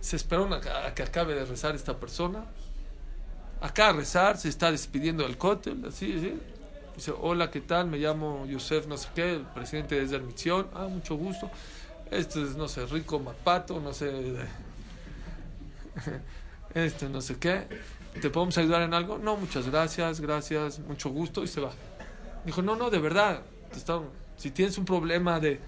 Se 0.00 0.16
esperó 0.16 0.52
a, 0.52 0.94
que 0.94 1.04
acabe 1.04 1.36
de 1.36 1.44
rezar 1.44 1.76
esta 1.76 1.96
persona. 1.96 2.44
Acá 3.60 3.90
a 3.90 3.92
rezar, 3.92 4.36
se 4.36 4.48
está 4.48 4.72
despidiendo 4.72 5.22
del 5.22 5.38
cótel, 5.38 5.84
así, 5.86 6.12
así. 6.18 6.34
Dice, 6.96 7.12
hola, 7.20 7.50
¿qué 7.50 7.60
tal? 7.60 7.88
Me 7.88 7.98
llamo 7.98 8.46
Yosef, 8.46 8.86
no 8.86 8.96
sé 8.96 9.08
qué, 9.14 9.34
el 9.34 9.42
presidente 9.42 10.04
de 10.04 10.18
misión. 10.18 10.66
Ah, 10.74 10.88
mucho 10.88 11.14
gusto. 11.14 11.50
Este 12.10 12.42
es, 12.42 12.56
no 12.56 12.68
sé, 12.68 12.86
Rico 12.86 13.18
Mapato, 13.18 13.80
no 13.80 13.92
sé. 13.92 14.12
Este, 16.74 17.08
no 17.08 17.22
sé 17.22 17.38
qué. 17.38 17.66
¿te 18.20 18.28
podemos 18.30 18.56
ayudar 18.58 18.82
en 18.82 18.92
algo? 18.92 19.18
No, 19.18 19.36
muchas 19.36 19.70
gracias, 19.70 20.20
gracias, 20.20 20.78
mucho 20.80 21.10
gusto 21.10 21.42
y 21.42 21.46
se 21.46 21.60
va. 21.60 21.70
Dijo, 22.44 22.62
no, 22.62 22.76
no, 22.76 22.90
de 22.90 22.98
verdad, 22.98 23.40
si 24.36 24.50
tienes 24.50 24.76
un 24.78 24.84
problema 24.84 25.40
de, 25.40 25.60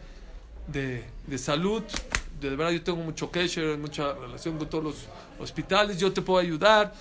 de, 0.67 1.05
de 1.27 1.38
salud, 1.38 1.83
de 2.41 2.51
verdad 2.51 2.71
yo 2.71 2.83
tengo 2.83 3.03
mucho 3.03 3.31
cashier, 3.31 3.79
mucha 3.79 4.12
relación 4.14 4.59
con 4.59 4.69
todos 4.69 4.85
los 4.85 4.97
hospitales, 5.38 5.99
yo 5.99 6.12
te 6.12 6.23
puedo 6.23 6.41
ayudar. 6.41 6.93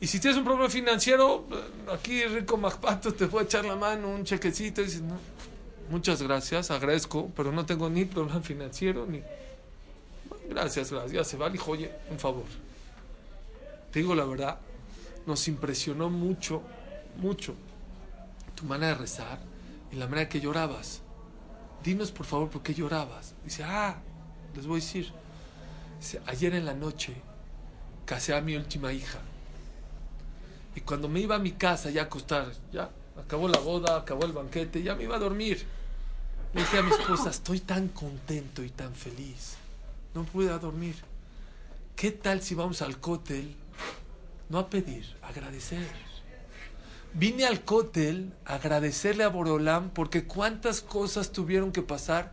Y 0.00 0.06
si 0.06 0.20
tienes 0.20 0.38
un 0.38 0.44
problema 0.44 0.68
financiero, 0.68 1.46
aquí 1.92 2.24
Rico 2.24 2.56
Macpato 2.56 3.12
te 3.12 3.26
puede 3.26 3.46
echar 3.46 3.64
la 3.64 3.76
mano, 3.76 4.08
un 4.08 4.24
chequecito, 4.24 4.80
y 4.80 4.84
dices, 4.84 5.02
no, 5.02 5.18
muchas 5.90 6.22
gracias, 6.22 6.70
agradezco, 6.70 7.30
pero 7.34 7.50
no 7.50 7.66
tengo 7.66 7.90
ni 7.90 8.04
problema 8.04 8.40
financiero, 8.40 9.06
ni... 9.06 9.22
Gracias, 10.48 10.92
gracias, 10.92 11.28
se 11.28 11.36
va, 11.36 11.50
dijo, 11.50 11.72
oye, 11.72 11.90
un 12.10 12.18
favor 12.18 12.44
te 13.90 14.00
digo 14.00 14.14
la 14.14 14.24
verdad, 14.24 14.58
nos 15.26 15.48
impresionó 15.48 16.10
mucho, 16.10 16.62
mucho 17.16 17.54
tu 18.54 18.64
manera 18.64 18.92
de 18.92 18.98
rezar 18.98 19.38
y 19.92 19.96
la 19.96 20.06
manera 20.06 20.28
que 20.28 20.40
llorabas. 20.40 21.00
Dinos 21.82 22.10
por 22.10 22.26
favor 22.26 22.50
por 22.50 22.62
qué 22.62 22.74
llorabas. 22.74 23.34
Dice, 23.44 23.62
ah, 23.64 23.96
les 24.54 24.66
voy 24.66 24.80
a 24.80 24.84
decir. 24.84 25.12
Dice, 25.98 26.20
ayer 26.26 26.54
en 26.54 26.66
la 26.66 26.74
noche 26.74 27.14
casé 28.04 28.34
a 28.34 28.40
mi 28.40 28.56
última 28.56 28.92
hija. 28.92 29.20
Y 30.78 30.82
cuando 30.82 31.08
me 31.08 31.18
iba 31.18 31.34
a 31.34 31.40
mi 31.40 31.50
casa 31.50 31.90
ya 31.90 32.02
a 32.02 32.04
acostar, 32.04 32.52
ya 32.72 32.88
acabó 33.18 33.48
la 33.48 33.58
boda, 33.58 33.96
acabó 33.96 34.24
el 34.24 34.30
banquete, 34.30 34.80
ya 34.80 34.94
me 34.94 35.02
iba 35.02 35.16
a 35.16 35.18
dormir. 35.18 35.66
Le 36.54 36.60
dije 36.60 36.78
a 36.78 36.82
mi 36.82 36.92
esposa, 36.92 37.30
estoy 37.30 37.58
tan 37.58 37.88
contento 37.88 38.62
y 38.62 38.70
tan 38.70 38.94
feliz. 38.94 39.56
No 40.14 40.22
pude 40.22 40.56
dormir. 40.60 40.94
¿Qué 41.96 42.12
tal 42.12 42.42
si 42.42 42.54
vamos 42.54 42.80
al 42.80 43.00
cótel 43.00 43.56
no 44.48 44.60
a 44.60 44.70
pedir, 44.70 45.04
agradecer. 45.20 45.88
Vine 47.12 47.44
al 47.44 47.64
cótel 47.64 48.32
a 48.44 48.54
agradecerle 48.54 49.24
a 49.24 49.28
Borolam 49.28 49.90
porque 49.90 50.26
cuántas 50.26 50.80
cosas 50.80 51.32
tuvieron 51.32 51.72
que 51.72 51.82
pasar 51.82 52.30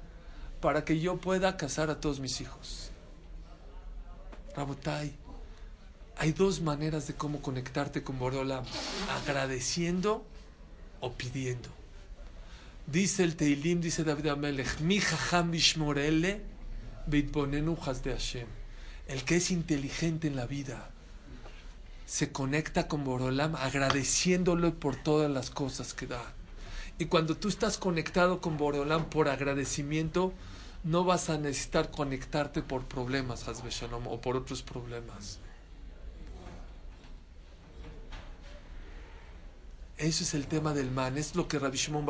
para 0.61 0.85
que 0.85 0.99
yo 0.99 1.17
pueda 1.17 1.57
casar 1.57 1.89
a 1.89 1.99
todos 1.99 2.19
mis 2.19 2.41
hijos. 2.41 2.91
Rabotai, 4.55 5.17
hay 6.17 6.31
dos 6.31 6.61
maneras 6.61 7.07
de 7.07 7.15
cómo 7.15 7.41
conectarte 7.41 8.03
con 8.03 8.17
Boreolam, 8.19 8.63
agradeciendo 9.21 10.25
o 11.01 11.13
pidiendo. 11.13 11.69
Dice 12.87 13.23
el 13.23 13.35
Teilim, 13.35 13.81
dice 13.81 14.03
David 14.03 14.27
Amelech, 14.27 14.79
mi 14.79 14.99
de 18.03 18.11
Hashem. 18.11 18.47
El 19.07 19.23
que 19.23 19.35
es 19.35 19.51
inteligente 19.51 20.27
en 20.27 20.35
la 20.35 20.45
vida 20.45 20.91
se 22.05 22.31
conecta 22.31 22.87
con 22.87 23.03
Boreolam 23.03 23.55
agradeciéndole 23.55 24.71
por 24.71 24.95
todas 24.95 25.29
las 25.29 25.49
cosas 25.49 25.93
que 25.93 26.07
da. 26.07 26.23
Y 26.97 27.05
cuando 27.05 27.35
tú 27.35 27.49
estás 27.49 27.77
conectado 27.77 28.39
con 28.39 28.57
Boreolam 28.57 29.09
por 29.09 29.27
agradecimiento, 29.27 30.33
no 30.83 31.03
vas 31.03 31.29
a 31.29 31.37
necesitar 31.37 31.91
conectarte 31.91 32.61
por 32.61 32.85
problemas, 32.85 33.47
Hazbe 33.47 33.71
Shalom, 33.71 34.07
o 34.07 34.21
por 34.21 34.37
otros 34.37 34.61
problemas. 34.61 35.39
Eso 39.97 40.23
es 40.23 40.33
el 40.33 40.47
tema 40.47 40.73
del 40.73 40.91
man, 40.91 41.17
es 41.17 41.35
lo 41.35 41.47
que 41.47 41.57
Rabbi 41.57 41.77
Shimon 41.77 42.05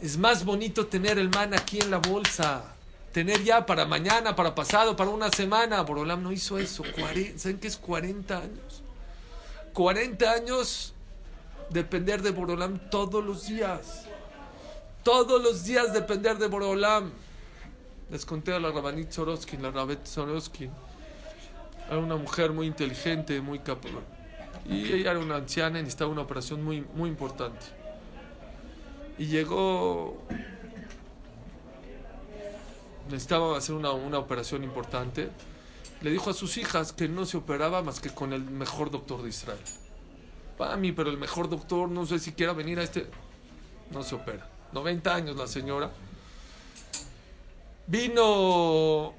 Es 0.00 0.16
más 0.18 0.44
bonito 0.44 0.86
tener 0.86 1.18
el 1.18 1.28
man 1.28 1.52
aquí 1.52 1.80
en 1.80 1.90
la 1.90 1.98
bolsa, 1.98 2.76
tener 3.12 3.42
ya 3.42 3.66
para 3.66 3.86
mañana, 3.86 4.36
para 4.36 4.54
pasado, 4.54 4.94
para 4.94 5.10
una 5.10 5.30
semana. 5.30 5.82
Borolam 5.82 6.22
no 6.22 6.30
hizo 6.30 6.56
eso. 6.58 6.84
¿Saben 7.36 7.58
qué 7.58 7.66
es 7.66 7.76
40 7.76 8.38
años? 8.38 8.82
40 9.72 10.30
años 10.30 10.94
depender 11.70 12.22
de 12.22 12.30
Borolam 12.30 12.78
todos 12.88 13.24
los 13.24 13.48
días. 13.48 14.04
Todos 15.02 15.42
los 15.42 15.64
días 15.64 15.92
depender 15.92 16.38
de 16.38 16.46
Borolam. 16.46 17.10
Les 18.10 18.24
conté 18.24 18.52
a 18.52 18.60
la 18.60 18.70
Rabanit 18.70 19.10
Soroskin, 19.10 19.60
la 19.60 19.72
Rabet 19.72 20.06
Soroskin. 20.06 20.70
Era 21.88 21.98
una 21.98 22.16
mujer 22.16 22.52
muy 22.52 22.68
inteligente, 22.68 23.40
muy 23.40 23.58
capaz 23.58 23.90
y 24.66 24.92
ella 24.92 25.10
era 25.10 25.20
una 25.20 25.36
anciana 25.36 25.78
y 25.78 25.82
necesitaba 25.82 26.10
una 26.10 26.22
operación 26.22 26.62
muy, 26.64 26.84
muy 26.94 27.10
importante. 27.10 27.66
Y 29.18 29.26
llegó, 29.26 30.22
necesitaba 33.10 33.56
hacer 33.56 33.74
una, 33.74 33.92
una 33.92 34.18
operación 34.18 34.64
importante. 34.64 35.30
Le 36.00 36.10
dijo 36.10 36.30
a 36.30 36.34
sus 36.34 36.56
hijas 36.56 36.92
que 36.92 37.08
no 37.08 37.26
se 37.26 37.36
operaba 37.36 37.82
más 37.82 38.00
que 38.00 38.10
con 38.10 38.32
el 38.32 38.42
mejor 38.42 38.90
doctor 38.90 39.22
de 39.22 39.28
Israel. 39.28 39.58
Para 40.58 40.76
mí, 40.76 40.92
pero 40.92 41.10
el 41.10 41.18
mejor 41.18 41.48
doctor, 41.48 41.88
no 41.88 42.06
sé 42.06 42.18
si 42.18 42.32
quiera 42.32 42.52
venir 42.52 42.78
a 42.78 42.82
este. 42.82 43.06
No 43.90 44.02
se 44.02 44.14
opera. 44.14 44.48
90 44.72 45.14
años 45.14 45.36
la 45.36 45.46
señora. 45.46 45.90
Vino, 47.86 49.14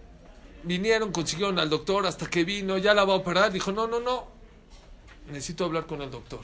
vinieron, 0.63 1.12
consiguieron 1.12 1.60
al 1.60 1.69
doctor 1.69 2.05
hasta 2.08 2.27
que 2.29 2.43
vino, 2.43 2.77
ya 2.77 2.93
la 2.93 3.05
va 3.05 3.13
a 3.13 3.17
operar. 3.17 3.51
Dijo: 3.51 3.71
No, 3.71 3.88
no, 3.88 3.99
no, 3.99 4.27
necesito 5.28 5.66
hablar 5.66 5.86
con 5.86 6.02
el 6.02 6.12
doctor. 6.12 6.42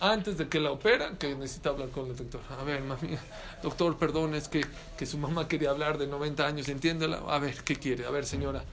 Antes 0.00 0.38
de 0.38 0.48
que 0.48 0.60
la 0.60 0.70
operan, 0.70 1.16
que 1.18 1.34
necesita 1.34 1.70
hablar 1.70 1.90
con 1.90 2.08
el 2.08 2.16
doctor. 2.16 2.40
A 2.58 2.64
ver, 2.64 2.82
mami, 2.82 3.16
doctor, 3.62 3.98
perdón, 3.98 4.34
es 4.34 4.48
que, 4.48 4.64
que 4.96 5.04
su 5.04 5.18
mamá 5.18 5.46
quería 5.46 5.70
hablar 5.70 5.98
de 5.98 6.06
90 6.06 6.46
años, 6.46 6.68
entiéndela. 6.68 7.18
A 7.28 7.38
ver, 7.38 7.62
¿qué 7.64 7.76
quiere? 7.76 8.06
A 8.06 8.10
ver, 8.10 8.24
señora. 8.24 8.64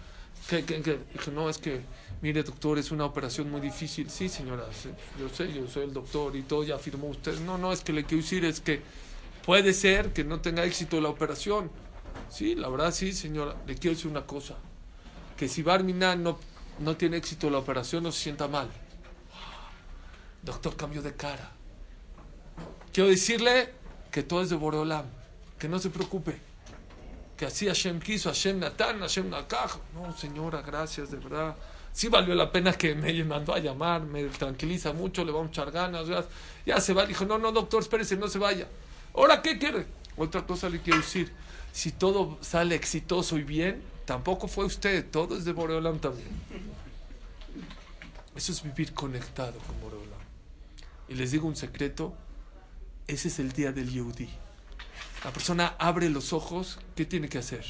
¿Qué, 0.49 0.63
qué, 0.63 0.81
qué? 0.81 0.99
No, 1.33 1.49
es 1.49 1.57
que, 1.57 1.81
mire, 2.21 2.43
doctor, 2.43 2.79
es 2.79 2.91
una 2.91 3.03
operación 3.03 3.51
muy 3.51 3.59
difícil. 3.59 4.09
Sí, 4.09 4.29
señora, 4.29 4.63
yo 5.19 5.27
sé, 5.27 5.51
yo 5.51 5.67
soy 5.67 5.83
el 5.83 5.93
doctor 5.93 6.33
y 6.37 6.43
todo, 6.43 6.63
ya 6.63 6.77
firmó 6.77 7.07
usted. 7.07 7.37
No, 7.41 7.57
no, 7.57 7.73
es 7.73 7.81
que 7.81 7.91
le 7.91 8.05
quiero 8.05 8.23
decir 8.23 8.45
es 8.45 8.61
que 8.61 8.81
puede 9.45 9.73
ser 9.73 10.13
que 10.13 10.23
no 10.23 10.39
tenga 10.39 10.63
éxito 10.63 11.01
la 11.01 11.09
operación. 11.09 11.69
Sí, 12.29 12.55
la 12.55 12.69
verdad, 12.69 12.93
sí, 12.93 13.11
señora. 13.11 13.55
Le 13.67 13.75
quiero 13.75 13.95
decir 13.95 14.09
una 14.09 14.25
cosa. 14.25 14.55
Que 15.35 15.49
si 15.49 15.61
Barmina 15.61 16.15
no, 16.15 16.39
no 16.79 16.95
tiene 16.95 17.17
éxito 17.17 17.49
la 17.49 17.57
operación, 17.57 18.03
no 18.03 18.13
se 18.13 18.23
sienta 18.23 18.47
mal 18.47 18.69
Doctor 20.47 20.77
cambió 20.77 21.01
de 21.01 21.13
cara. 21.13 21.51
Quiero 22.93 23.09
decirle 23.09 23.69
que 24.09 24.23
todo 24.23 24.41
es 24.41 24.49
de 24.49 24.55
Boreolam, 24.55 25.03
que 25.59 25.67
no 25.67 25.77
se 25.77 25.89
preocupe, 25.89 26.39
que 27.35 27.45
así 27.45 27.67
Hashem 27.67 27.99
quiso, 27.99 28.29
Hashem 28.29 28.57
Natan, 28.57 29.01
Hashem 29.01 29.29
Nakaj. 29.29 29.75
No, 29.93 30.17
señora, 30.17 30.61
gracias, 30.61 31.11
de 31.11 31.17
verdad. 31.17 31.53
Sí 31.91 32.07
valió 32.07 32.33
la 32.33 32.49
pena 32.49 32.71
que 32.71 32.95
me 32.95 33.11
mandó 33.25 33.53
a 33.53 33.59
llamar, 33.59 34.03
me 34.03 34.23
tranquiliza 34.29 34.93
mucho, 34.93 35.25
le 35.25 35.33
va 35.33 35.43
a 35.43 35.45
echar 35.45 35.69
ganas. 35.69 36.07
Ya, 36.65 36.79
se 36.79 36.93
va, 36.93 37.05
dijo, 37.05 37.25
no, 37.25 37.37
no, 37.37 37.51
doctor, 37.51 37.81
espérese, 37.81 38.15
no 38.15 38.29
se 38.29 38.39
vaya. 38.39 38.69
¿Ahora 39.15 39.41
qué 39.41 39.59
quiere? 39.59 39.85
Otra 40.15 40.47
cosa 40.47 40.69
le 40.69 40.79
quiero 40.79 40.99
decir, 40.99 41.33
si 41.73 41.91
todo 41.91 42.37
sale 42.39 42.73
exitoso 42.75 43.37
y 43.37 43.43
bien, 43.43 43.83
tampoco 44.05 44.47
fue 44.47 44.63
usted, 44.63 45.11
todo 45.11 45.37
es 45.37 45.43
de 45.43 45.51
Boreolam 45.51 45.99
también. 45.99 46.29
Eso 48.33 48.53
es 48.53 48.63
vivir 48.63 48.93
conectado 48.93 49.59
con 49.59 49.81
Boreolam. 49.81 50.16
Y 51.09 51.15
les 51.15 51.31
digo 51.31 51.47
un 51.47 51.55
secreto, 51.55 52.13
ese 53.07 53.29
es 53.29 53.39
el 53.39 53.53
día 53.53 53.71
del 53.71 53.89
Yehudi. 53.89 54.29
La 55.23 55.31
persona 55.31 55.75
abre 55.79 56.09
los 56.09 56.33
ojos, 56.33 56.79
¿qué 56.95 57.05
tiene 57.05 57.29
que 57.29 57.37
hacer? 57.37 57.65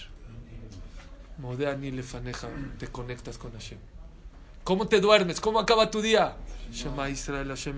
Modeani 1.37 1.91
lefaneja, 1.91 2.49
te 2.79 2.87
conectas 2.87 3.37
con 3.37 3.51
Hashem. 3.51 3.77
¿Cómo 4.63 4.87
te 4.87 4.99
duermes? 4.99 5.39
¿Cómo 5.39 5.59
acaba 5.59 5.89
tu 5.91 6.01
día? 6.01 6.35
Shema 6.71 7.09
Israel, 7.09 7.47
Hashem 7.47 7.75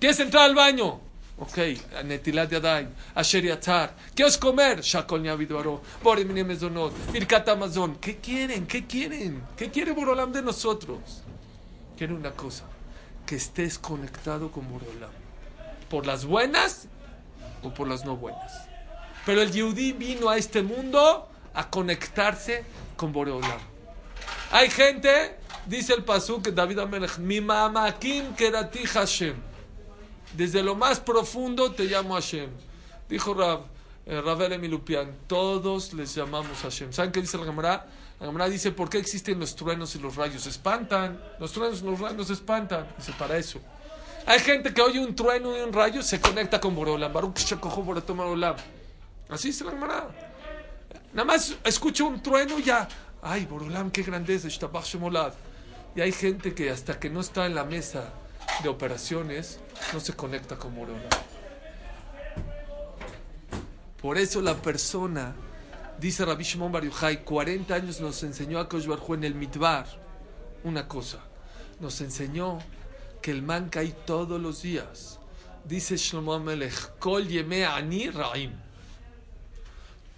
¿Qué 0.00 0.08
es 0.08 0.20
entrar 0.20 0.44
al 0.44 0.54
baño? 0.54 1.00
Ok, 1.36 1.58
Netilat 2.04 2.52
Yadayim, 2.52 2.90
Asher 3.16 3.44
Yatzar. 3.44 3.96
¿Qué 4.14 4.22
es 4.22 4.38
comer? 4.38 4.80
Shakol 4.80 5.24
Yaviduaro, 5.24 5.82
Borim 6.02 6.32
Mezonot, 6.46 7.12
Birkat 7.12 7.48
Amazon. 7.48 7.96
¿Qué 7.96 8.18
quieren? 8.18 8.66
¿Qué 8.68 8.86
quieren? 8.86 9.42
¿Qué 9.56 9.70
quiere 9.70 9.90
Borolam 9.90 10.32
de 10.32 10.42
nosotros? 10.42 11.24
Quiere 11.96 12.14
una 12.14 12.30
cosa 12.30 12.64
que 13.26 13.36
estés 13.36 13.78
conectado 13.78 14.50
con 14.50 14.70
Boreolam. 14.70 15.10
Por 15.88 16.06
las 16.06 16.24
buenas 16.24 16.88
o 17.62 17.72
por 17.72 17.88
las 17.88 18.04
no 18.04 18.16
buenas. 18.16 18.68
Pero 19.24 19.40
el 19.40 19.52
Yehudi 19.52 19.92
vino 19.92 20.28
a 20.28 20.36
este 20.36 20.62
mundo 20.62 21.28
a 21.54 21.70
conectarse 21.70 22.64
con 22.96 23.12
Boreolam. 23.12 23.60
Hay 24.50 24.70
gente, 24.70 25.36
dice 25.66 25.94
el 25.94 26.04
Pasuk 26.04 26.48
David 26.48 26.78
Amelech, 26.78 27.18
mi 27.18 27.40
mamakim 27.40 28.34
kerati 28.34 28.86
Hashem. 28.86 29.34
Desde 30.34 30.62
lo 30.62 30.74
más 30.74 31.00
profundo 31.00 31.72
te 31.72 31.84
llamo 31.84 32.14
Hashem. 32.14 32.50
Dijo 33.08 33.40
eh, 33.42 33.58
Ravel 34.06 34.52
Emilupian, 34.52 35.10
todos 35.26 35.94
les 35.94 36.14
llamamos 36.14 36.58
Hashem. 36.58 36.92
¿Saben 36.92 37.10
qué 37.10 37.20
dice 37.20 37.38
la 37.38 37.44
Gemara? 37.44 37.86
La 38.20 38.26
Gemara 38.26 38.48
dice, 38.48 38.70
¿por 38.70 38.90
qué 38.90 38.98
existen 38.98 39.40
los 39.40 39.56
truenos 39.56 39.94
y 39.96 39.98
los 39.98 40.16
rayos? 40.16 40.46
Espantan. 40.46 41.20
Los 41.40 41.52
truenos 41.52 41.80
y 41.82 41.84
los 41.84 41.98
rayos 41.98 42.28
espantan. 42.30 42.86
Dice, 42.98 43.12
para 43.18 43.38
eso. 43.38 43.60
Hay 44.26 44.40
gente 44.40 44.72
que 44.72 44.80
oye 44.82 45.00
un 45.00 45.14
trueno 45.14 45.56
y 45.56 45.60
un 45.60 45.72
rayo 45.72 46.02
se 46.02 46.20
conecta 46.20 46.60
con 46.60 46.74
Borolam. 46.74 47.12
Baruch 47.12 47.54
Borolam. 48.14 48.56
Así 49.28 49.48
dice 49.48 49.64
la 49.64 49.70
Gemara. 49.72 50.08
Nada 51.12 51.24
más 51.24 51.54
escucha 51.64 52.04
un 52.04 52.22
trueno 52.22 52.58
y 52.58 52.62
ya. 52.62 52.88
Ay, 53.22 53.46
Borolam, 53.46 53.90
qué 53.90 54.02
grandeza. 54.02 54.48
Y 55.96 56.00
hay 56.00 56.12
gente 56.12 56.54
que 56.54 56.70
hasta 56.70 56.98
que 56.98 57.08
no 57.08 57.20
está 57.20 57.46
en 57.46 57.54
la 57.54 57.64
mesa 57.64 58.12
de 58.62 58.68
operaciones 58.68 59.60
no 59.92 60.00
se 60.00 60.12
conecta 60.14 60.56
con 60.56 60.74
Borolam. 60.74 61.02
Por 64.04 64.18
eso 64.18 64.42
la 64.42 64.54
persona 64.54 65.34
Dice 65.98 66.26
Rabbi 66.26 66.44
Shimon 66.44 66.70
Bar 66.70 66.84
40 67.24 67.74
años 67.74 68.02
nos 68.02 68.22
enseñó 68.22 68.58
a 68.58 68.68
Kosh 68.68 68.86
en 69.14 69.24
el 69.24 69.34
Mitbar 69.34 69.86
una 70.62 70.86
cosa. 70.86 71.20
Nos 71.80 72.02
enseñó 72.02 72.58
que 73.22 73.30
el 73.30 73.40
man 73.40 73.70
cae 73.70 73.92
todos 74.04 74.38
los 74.38 74.60
días. 74.60 75.20
Dice 75.64 75.96
Shlomo 75.96 76.38
Melech, 76.38 76.98
Kol 76.98 77.26
Ani 77.66 78.10
Raim. 78.10 78.52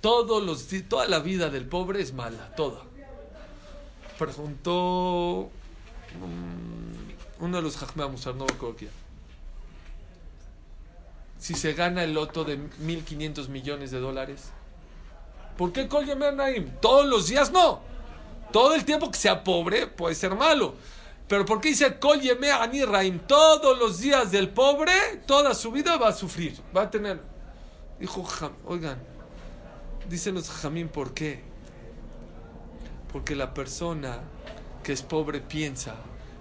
Todos 0.00 0.42
los, 0.42 0.66
toda 0.88 1.06
la 1.06 1.20
vida 1.20 1.48
del 1.48 1.66
pobre 1.68 2.02
es 2.02 2.12
mala, 2.12 2.56
toda. 2.56 2.82
Preguntó 4.18 5.48
mm, 6.18 7.44
uno 7.44 7.56
de 7.56 7.62
los 7.62 7.76
Jajmea 7.76 8.08
Musar, 8.08 8.34
no 8.34 8.46
Si 11.38 11.54
se 11.54 11.74
gana 11.74 12.04
el 12.04 12.14
loto 12.14 12.44
de 12.44 12.58
1.500 12.58 13.48
millones 13.48 13.90
de 13.90 14.00
dólares, 14.00 14.52
¿Por 15.56 15.72
qué 15.72 15.88
Kol 15.88 16.06
Naim? 16.36 16.70
Todos 16.80 17.06
los 17.06 17.28
días 17.28 17.50
no. 17.50 17.80
Todo 18.52 18.74
el 18.74 18.84
tiempo 18.84 19.10
que 19.10 19.18
sea 19.18 19.42
pobre 19.42 19.86
puede 19.86 20.14
ser 20.14 20.34
malo. 20.34 20.74
Pero 21.28 21.44
¿por 21.44 21.60
qué 21.60 21.70
dice 21.70 21.98
Kol 21.98 22.20
Ani 22.60 22.84
Raim? 22.84 23.18
Todos 23.20 23.78
los 23.78 23.98
días 23.98 24.30
del 24.30 24.50
pobre, 24.50 24.92
toda 25.26 25.54
su 25.54 25.72
vida 25.72 25.96
va 25.96 26.08
a 26.08 26.12
sufrir. 26.12 26.60
Va 26.76 26.82
a 26.82 26.90
tener. 26.90 27.20
Dijo, 27.98 28.24
oigan, 28.66 28.98
dicen 30.08 30.34
los 30.34 30.50
Jamín, 30.50 30.88
¿por 30.88 31.14
qué? 31.14 31.42
Porque 33.12 33.34
la 33.34 33.54
persona 33.54 34.20
que 34.82 34.92
es 34.92 35.02
pobre 35.02 35.40
piensa 35.40 35.96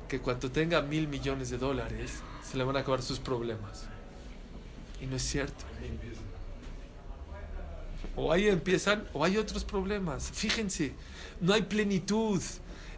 que 0.10 0.20
cuando 0.20 0.52
tenga 0.52 0.82
mil 0.82 1.08
millones 1.08 1.50
de 1.50 1.58
dólares 1.58 2.20
se 2.44 2.58
le 2.58 2.66
van 2.66 2.76
a 2.76 2.82
acabar 2.82 3.02
sus 3.02 3.20
problemas. 3.20 3.88
Y 5.06 5.08
no 5.08 5.18
es 5.18 5.22
cierto. 5.22 5.66
O 8.16 8.32
ahí 8.32 8.48
empiezan, 8.48 9.08
o 9.14 9.24
hay 9.24 9.38
otros 9.38 9.64
problemas. 9.64 10.32
Fíjense, 10.34 10.94
no 11.42 11.54
hay 11.54 11.62
plenitud. 11.62 12.42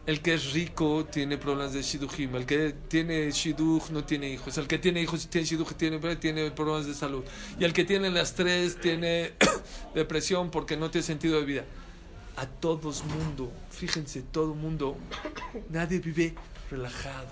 El 0.05 0.21
que 0.21 0.35
es 0.35 0.53
rico 0.53 1.05
tiene 1.11 1.37
problemas 1.37 1.73
de 1.73 1.81
shiduchim. 1.81 2.33
El 2.35 2.45
que 2.45 2.73
tiene 2.87 3.29
shiduch 3.29 3.89
no 3.89 4.05
tiene 4.05 4.29
hijos. 4.29 4.57
El 4.57 4.67
que 4.67 4.77
tiene 4.77 5.01
hijos 5.01 5.27
tiene 5.27 5.45
shiduch 5.45 5.73
tiene, 5.73 6.15
tiene 6.15 6.49
problemas 6.51 6.85
de 6.85 6.93
salud. 6.93 7.25
Y 7.59 7.65
el 7.65 7.73
que 7.73 7.83
tiene 7.83 8.09
las 8.09 8.33
tres 8.33 8.79
tiene 8.79 9.33
depresión 9.93 10.49
porque 10.49 10.77
no 10.77 10.89
tiene 10.89 11.05
sentido 11.05 11.37
de 11.41 11.45
vida. 11.45 11.65
A 12.37 12.45
todos 12.45 13.03
mundo, 13.03 13.51
fíjense, 13.69 14.21
todo 14.21 14.53
mundo, 14.53 14.95
nadie 15.69 15.99
vive 15.99 16.35
relajado, 16.69 17.31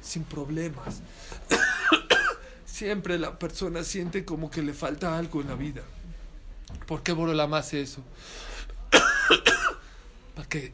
sin 0.00 0.24
problemas. 0.24 1.02
Siempre 2.82 3.16
la 3.16 3.38
persona 3.38 3.84
siente 3.84 4.24
como 4.24 4.50
que 4.50 4.60
le 4.60 4.74
falta 4.74 5.16
algo 5.16 5.40
en 5.40 5.46
la 5.46 5.54
vida. 5.54 5.82
¿Por 6.84 7.04
qué 7.04 7.12
Borolam 7.12 7.54
hace 7.54 7.80
eso? 7.80 8.02
Para 10.34 10.48
que 10.48 10.72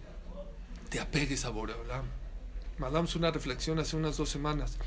te 0.88 1.00
apegues 1.00 1.44
a 1.44 1.50
Borolam. 1.50 2.06
Mandamos 2.78 3.14
una 3.14 3.30
reflexión 3.30 3.78
hace 3.78 3.94
unas 3.94 4.16
dos 4.16 4.30
semanas 4.30 4.78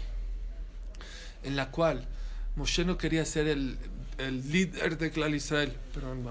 en 1.44 1.56
la 1.56 1.70
cual 1.70 2.08
Moshe 2.56 2.86
no 2.86 2.98
quería 2.98 3.24
ser 3.24 3.48
el, 3.48 3.78
el 4.18 4.52
líder 4.52 4.98
de 4.98 5.12
Klal 5.12 5.36
Israel, 5.36 5.78
pero 5.94 6.14
en. 6.14 6.24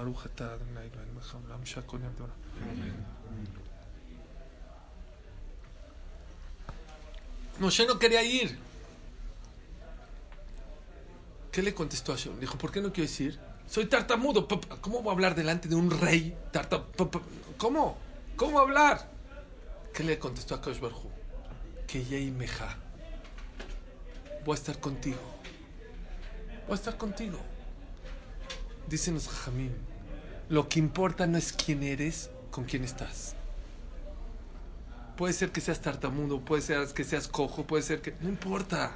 Moshe 7.61 7.85
no 7.87 7.97
quería 7.97 8.23
ir. 8.23 8.70
¿Qué 11.51 11.61
le 11.61 11.73
contestó 11.73 12.13
a 12.13 12.15
Hashem? 12.15 12.39
Dijo, 12.39 12.57
¿por 12.57 12.71
qué 12.71 12.81
no 12.81 12.93
quiero 12.93 13.11
ir? 13.19 13.39
Soy 13.67 13.85
tartamudo. 13.85 14.47
¿Cómo 14.81 15.01
voy 15.01 15.09
a 15.09 15.13
hablar 15.13 15.35
delante 15.35 15.67
de 15.67 15.75
un 15.75 15.91
rey? 15.91 16.35
Tarta, 16.51 16.83
¿Cómo? 17.57 17.97
¿Cómo 18.35 18.59
hablar? 18.59 19.11
¿Qué 19.93 20.03
le 20.03 20.17
contestó 20.17 20.55
a 20.55 20.61
Kosh? 20.61 20.79
Que 21.87 22.03
Yei 22.05 22.31
Meja. 22.31 22.77
Voy 24.45 24.53
a 24.53 24.55
estar 24.57 24.79
contigo. 24.79 25.19
Voy 26.67 26.73
a 26.73 26.75
estar 26.75 26.97
contigo. 26.97 27.37
Dicen 28.87 29.13
los 29.13 29.27
Jajamim. 29.27 29.73
Lo 30.49 30.69
que 30.69 30.79
importa 30.79 31.27
no 31.27 31.37
es 31.37 31.53
quién 31.53 31.83
eres, 31.83 32.29
con 32.49 32.65
quién 32.65 32.83
estás. 32.83 33.35
Puede 35.17 35.33
ser 35.33 35.51
que 35.51 35.61
seas 35.61 35.81
tartamudo, 35.81 36.39
puede 36.39 36.61
ser 36.61 36.87
que 36.87 37.03
seas 37.03 37.27
cojo, 37.27 37.67
puede 37.67 37.83
ser 37.83 38.01
que... 38.01 38.15
No 38.21 38.29
importa. 38.29 38.95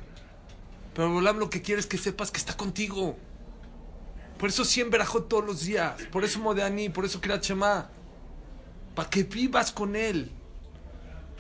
Pero 0.95 1.11
Bolam 1.11 1.37
lo 1.37 1.49
que 1.49 1.61
quiere 1.61 1.81
es 1.81 1.85
que 1.85 1.97
sepas 1.97 2.31
que 2.31 2.39
está 2.39 2.55
contigo. 2.55 3.17
Por 4.39 4.49
eso 4.49 4.63
siempre 4.63 4.97
verajó 4.97 5.23
todos 5.23 5.45
los 5.45 5.65
días. 5.65 6.01
Por 6.11 6.23
eso 6.23 6.39
Modeani, 6.39 6.89
por 6.89 7.05
eso 7.05 7.19
Kirat 7.19 7.43
Shema. 7.43 7.89
Para 8.95 9.09
que 9.09 9.23
vivas 9.23 9.73
con 9.73 9.97
él. 9.97 10.31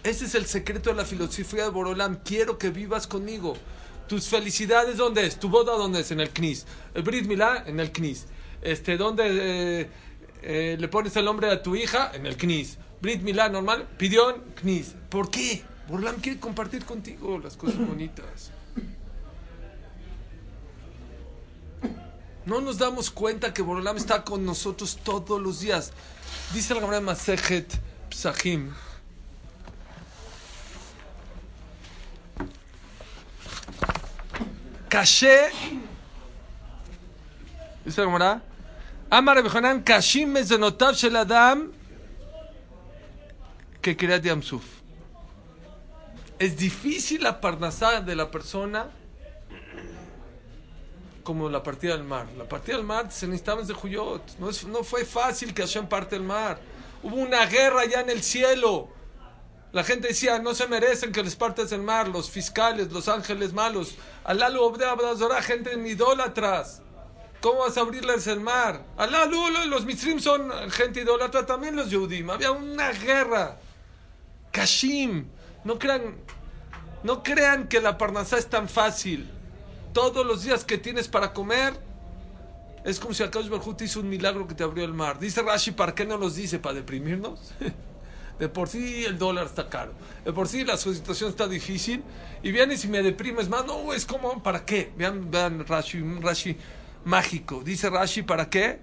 Ese 0.03 0.25
es 0.25 0.35
el 0.35 0.45
secreto 0.45 0.89
de 0.89 0.97
la 0.97 1.05
filosofía 1.05 1.63
de 1.63 1.69
Borolam. 1.69 2.17
Quiero 2.23 2.57
que 2.57 2.69
vivas 2.69 3.07
conmigo. 3.07 3.55
Tus 4.09 4.27
felicidades, 4.27 4.97
¿dónde 4.97 5.25
es? 5.25 5.39
¿Tu 5.39 5.49
boda 5.49 5.73
dónde 5.73 6.01
es? 6.01 6.11
En 6.11 6.19
el 6.19 6.29
Knis. 6.29 6.65
El 6.93 7.03
Brit 7.03 7.25
Milá, 7.25 7.63
en 7.65 7.79
el 7.79 7.91
Knis. 7.91 8.27
Este, 8.61 8.97
¿Dónde 8.97 9.23
eh, 9.81 9.89
eh, 10.43 10.77
le 10.77 10.87
pones 10.89 11.15
el 11.15 11.25
nombre 11.25 11.49
a 11.49 11.63
tu 11.63 11.75
hija? 11.75 12.11
En 12.13 12.25
el 12.25 12.35
Knis. 12.35 12.77
Brit 13.01 13.21
Milá, 13.21 13.47
normal. 13.47 13.87
Pidión, 13.97 14.43
Knis. 14.55 14.95
¿Por 15.09 15.31
qué? 15.31 15.63
Borolam 15.87 16.17
quiere 16.17 16.39
compartir 16.39 16.83
contigo 16.83 17.39
las 17.39 17.55
cosas 17.55 17.77
bonitas. 17.77 18.51
No 22.45 22.61
nos 22.61 22.77
damos 22.77 23.09
cuenta 23.09 23.53
que 23.53 23.63
Borolam 23.63 23.97
está 23.97 24.23
con 24.23 24.45
nosotros 24.45 24.99
todos 25.03 25.41
los 25.41 25.61
días. 25.61 25.91
Dice 26.53 26.75
la 26.75 26.81
Gemara 26.81 27.01
Masejet 27.01 27.67
Psahim. 28.09 28.71
Caché. 34.87 35.49
Dice 37.83 38.01
la 38.01 38.07
Gemara. 38.07 38.41
Amar 39.09 39.41
Bejonan 39.41 39.81
Kashim 39.81 40.29
Mezenotav 40.29 40.93
Shel 40.93 41.15
Adam. 41.15 41.71
Que 43.81 43.97
crea 43.97 44.17
Yamsuf. 44.17 44.63
Es 46.37 46.57
difícil 46.57 47.23
la 47.23 47.41
parnasá 47.41 48.01
de 48.01 48.15
la 48.15 48.29
persona 48.29 48.89
como 51.25 51.49
la 51.49 51.61
partida 51.61 51.97
del 51.97 52.05
mar. 52.05 52.27
La 52.37 52.47
partida 52.47 52.77
del 52.77 52.85
mar 52.85 53.11
se 53.11 53.27
necesitaba 53.27 53.63
de 53.63 53.73
Juyot. 53.73 54.37
No, 54.39 54.49
es, 54.49 54.63
no 54.65 54.83
fue 54.83 55.03
fácil 55.03 55.53
que 55.53 55.63
Hashem 55.63 55.87
parte 55.89 56.15
el 56.15 56.21
mar. 56.21 56.59
Hubo 57.03 57.15
una 57.15 57.45
guerra 57.47 57.83
ya 57.83 57.99
en 57.99 58.09
el 58.09 58.23
cielo. 58.23 58.87
La 59.73 59.83
gente 59.83 60.09
decía, 60.09 60.39
no 60.39 60.53
se 60.53 60.67
merecen 60.67 61.11
que 61.11 61.21
les 61.21 61.35
partas 61.35 61.73
el 61.73 61.81
mar, 61.81 62.07
los 62.07 62.29
fiscales, 62.29 62.91
los 62.93 63.09
ángeles 63.09 63.51
malos. 63.51 63.95
Alá 64.23 64.47
lo 64.47 64.63
obdea 64.65 64.95
gente 65.41 65.73
en 65.73 65.85
idólatras. 65.85 66.81
¿Cómo 67.41 67.59
vas 67.59 67.75
a 67.75 67.81
abrirles 67.81 68.27
el 68.27 68.39
mar? 68.39 68.85
Alá 68.95 69.25
los 69.25 69.83
misrim 69.83 70.19
son 70.19 70.49
gente 70.71 71.01
idólatra, 71.01 71.45
también 71.45 71.75
los 71.75 71.89
yudim. 71.89 72.29
Había 72.29 72.51
una 72.51 72.91
guerra. 72.91 73.57
Kashim. 74.51 75.27
No 75.63 75.79
crean, 75.79 76.15
no 77.03 77.23
crean 77.23 77.67
que 77.67 77.81
la 77.81 77.97
parnasá 77.97 78.37
es 78.37 78.47
tan 78.47 78.69
fácil 78.69 79.34
todos 79.95 80.25
los 80.25 80.43
días 80.43 80.65
que 80.65 80.77
tienes 80.77 81.07
para 81.07 81.31
comer, 81.31 81.73
es 82.83 82.99
como 82.99 83.13
si 83.13 83.23
Akash 83.23 83.47
Barjú 83.47 83.75
te 83.75 83.85
hizo 83.85 84.01
un 84.01 84.09
milagro 84.09 84.45
que 84.45 84.53
te 84.53 84.61
abrió 84.61 84.83
el 84.83 84.93
mar. 84.93 85.17
Dice 85.19 85.41
Rashi, 85.41 85.71
¿para 85.71 85.95
qué 85.95 86.05
no 86.05 86.17
los 86.17 86.35
dice? 86.35 86.59
¿Para 86.59 86.75
deprimirnos? 86.75 87.39
De 88.39 88.49
por 88.49 88.67
sí 88.67 89.05
el 89.05 89.17
dólar 89.17 89.45
está 89.45 89.69
caro. 89.69 89.93
De 90.25 90.33
por 90.33 90.49
sí 90.49 90.65
la 90.65 90.75
situación 90.75 91.29
está 91.29 91.47
difícil. 91.47 92.03
Y 92.43 92.51
vienes 92.51 92.83
y 92.83 92.89
me 92.89 93.01
deprimes 93.01 93.47
más. 93.47 93.65
No, 93.65 93.93
es 93.93 94.05
como, 94.05 94.43
¿para 94.43 94.65
qué? 94.65 94.91
Vean, 94.97 95.31
vean 95.31 95.65
Rashi, 95.65 96.01
Rashi 96.19 96.57
mágico. 97.05 97.61
Dice 97.63 97.89
Rashi, 97.89 98.23
¿para 98.23 98.49
qué? 98.49 98.81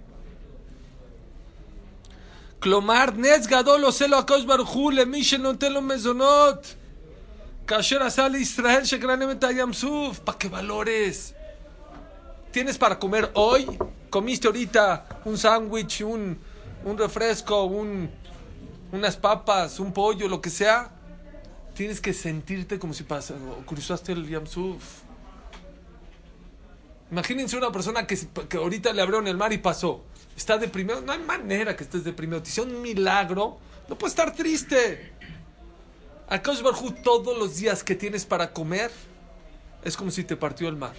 Clomar, 2.59 3.19
Nes 3.19 3.47
Gadolo 3.47 3.93
Selo 3.93 4.17
Akash 4.17 4.47
Barjú, 4.47 4.91
Mishen 5.07 5.59
Telo 5.59 5.83
Mezonot. 5.83 6.82
Kasher 7.73 8.11
sale 8.11 8.39
Israel 8.39 8.85
Yamsuf, 8.85 10.21
para 10.21 10.37
que 10.37 10.47
valores. 10.47 11.35
Tienes 12.51 12.77
para 12.77 12.99
comer 12.99 13.31
hoy, 13.33 13.67
comiste 14.11 14.47
ahorita 14.47 15.23
un 15.25 15.39
sándwich, 15.39 16.03
un, 16.03 16.39
un 16.85 16.99
refresco, 16.99 17.65
un, 17.65 18.11
unas 18.93 19.17
papas, 19.17 19.81
un 19.81 19.91
pollo, 19.91 20.29
lo 20.29 20.43
que 20.43 20.51
sea. 20.51 20.91
Tienes 21.75 21.99
que 21.99 22.13
sentirte 22.13 22.79
como 22.79 22.93
si 22.93 23.05
pasa, 23.05 23.37
cruzaste 23.65 24.13
el 24.13 24.29
Yamsuf. 24.29 24.83
Imagínense 27.11 27.57
una 27.57 27.73
persona 27.73 28.07
que, 28.07 28.19
que 28.51 28.59
ahorita 28.59 28.93
le 28.93 29.01
abrieron 29.01 29.27
el 29.29 29.39
mar 29.39 29.51
y 29.51 29.57
pasó. 29.57 30.05
Está 30.37 30.59
deprimido. 30.59 31.01
No 31.01 31.13
hay 31.13 31.21
manera 31.21 31.75
que 31.75 31.85
estés 31.85 32.05
deprimido. 32.05 32.43
Te 32.43 32.51
hizo 32.51 32.65
un 32.65 32.83
milagro. 32.83 33.59
No 33.89 33.97
puedes 33.97 34.13
estar 34.13 34.35
triste. 34.35 35.15
Akash 36.33 36.63
Barhu, 36.63 36.93
todos 36.93 37.37
los 37.37 37.57
días 37.57 37.85
que 37.85 37.95
tienes 37.95 38.25
para 38.25 38.55
comer, 38.55 38.91
es 39.85 39.99
como 39.99 40.11
si 40.11 40.25
te 40.25 40.35
partió 40.35 40.67
el 40.67 40.77
mar. 40.77 40.95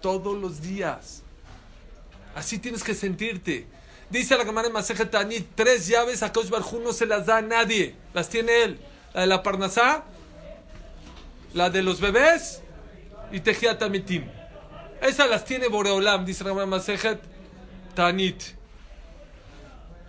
Todos 0.00 0.40
los 0.40 0.62
días. 0.62 1.24
Así 2.36 2.60
tienes 2.60 2.84
que 2.84 2.94
sentirte. 2.94 3.66
Dice 4.08 4.38
la 4.38 4.44
Gemara 4.44 4.68
en 4.68 5.10
Tanit, 5.10 5.48
tres 5.56 5.88
llaves 5.88 6.22
a 6.22 6.32
Kosh 6.32 6.48
Barhu 6.48 6.78
no 6.78 6.92
se 6.92 7.06
las 7.06 7.26
da 7.26 7.38
a 7.38 7.42
nadie. 7.42 7.96
Las 8.14 8.28
tiene 8.28 8.62
él. 8.62 8.78
La 9.14 9.22
de 9.22 9.26
la 9.26 9.42
Parnasá, 9.42 10.04
la 11.54 11.70
de 11.70 11.82
los 11.82 12.00
bebés 12.00 12.62
y 13.32 13.40
Tejiat 13.40 13.82
Amitim. 13.82 14.30
Esas 15.02 15.28
las 15.28 15.44
tiene 15.44 15.66
Boreolam, 15.66 16.24
dice 16.24 16.44
la 16.44 16.50
Gemara 16.50 16.66
Masejet 16.66 17.20
Tanit. 17.96 18.44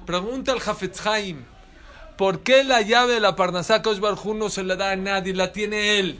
Pregunta 0.05 0.51
al 0.51 0.59
Hafetz 0.63 1.03
Haim. 1.07 1.43
¿Por 2.19 2.41
qué 2.41 2.65
la 2.65 2.81
llave 2.81 3.13
de 3.13 3.21
la 3.21 3.37
Parnasá 3.37 3.81
Kosh 3.81 4.01
no 4.35 4.49
se 4.49 4.61
la 4.63 4.75
da 4.75 4.91
a 4.91 4.97
nadie? 4.97 5.33
La 5.33 5.53
tiene 5.53 5.99
él. 5.99 6.19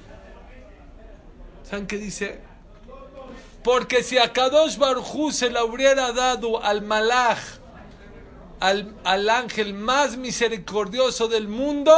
¿Saben 1.70 1.88
qué 1.88 1.98
dice? 1.98 2.40
Porque 3.66 4.02
si 4.02 4.18
a 4.18 4.32
Kadosh 4.32 4.78
Barjú 4.78 5.34
se 5.34 5.50
la 5.50 5.66
hubiera 5.66 6.14
dado 6.14 6.64
al 6.64 6.84
Malach, 6.84 7.42
al, 8.62 8.96
al, 9.04 9.30
ángel 9.30 9.74
más 9.74 10.16
misericordioso 10.16 11.28
del 11.28 11.50
mundo, 11.50 11.92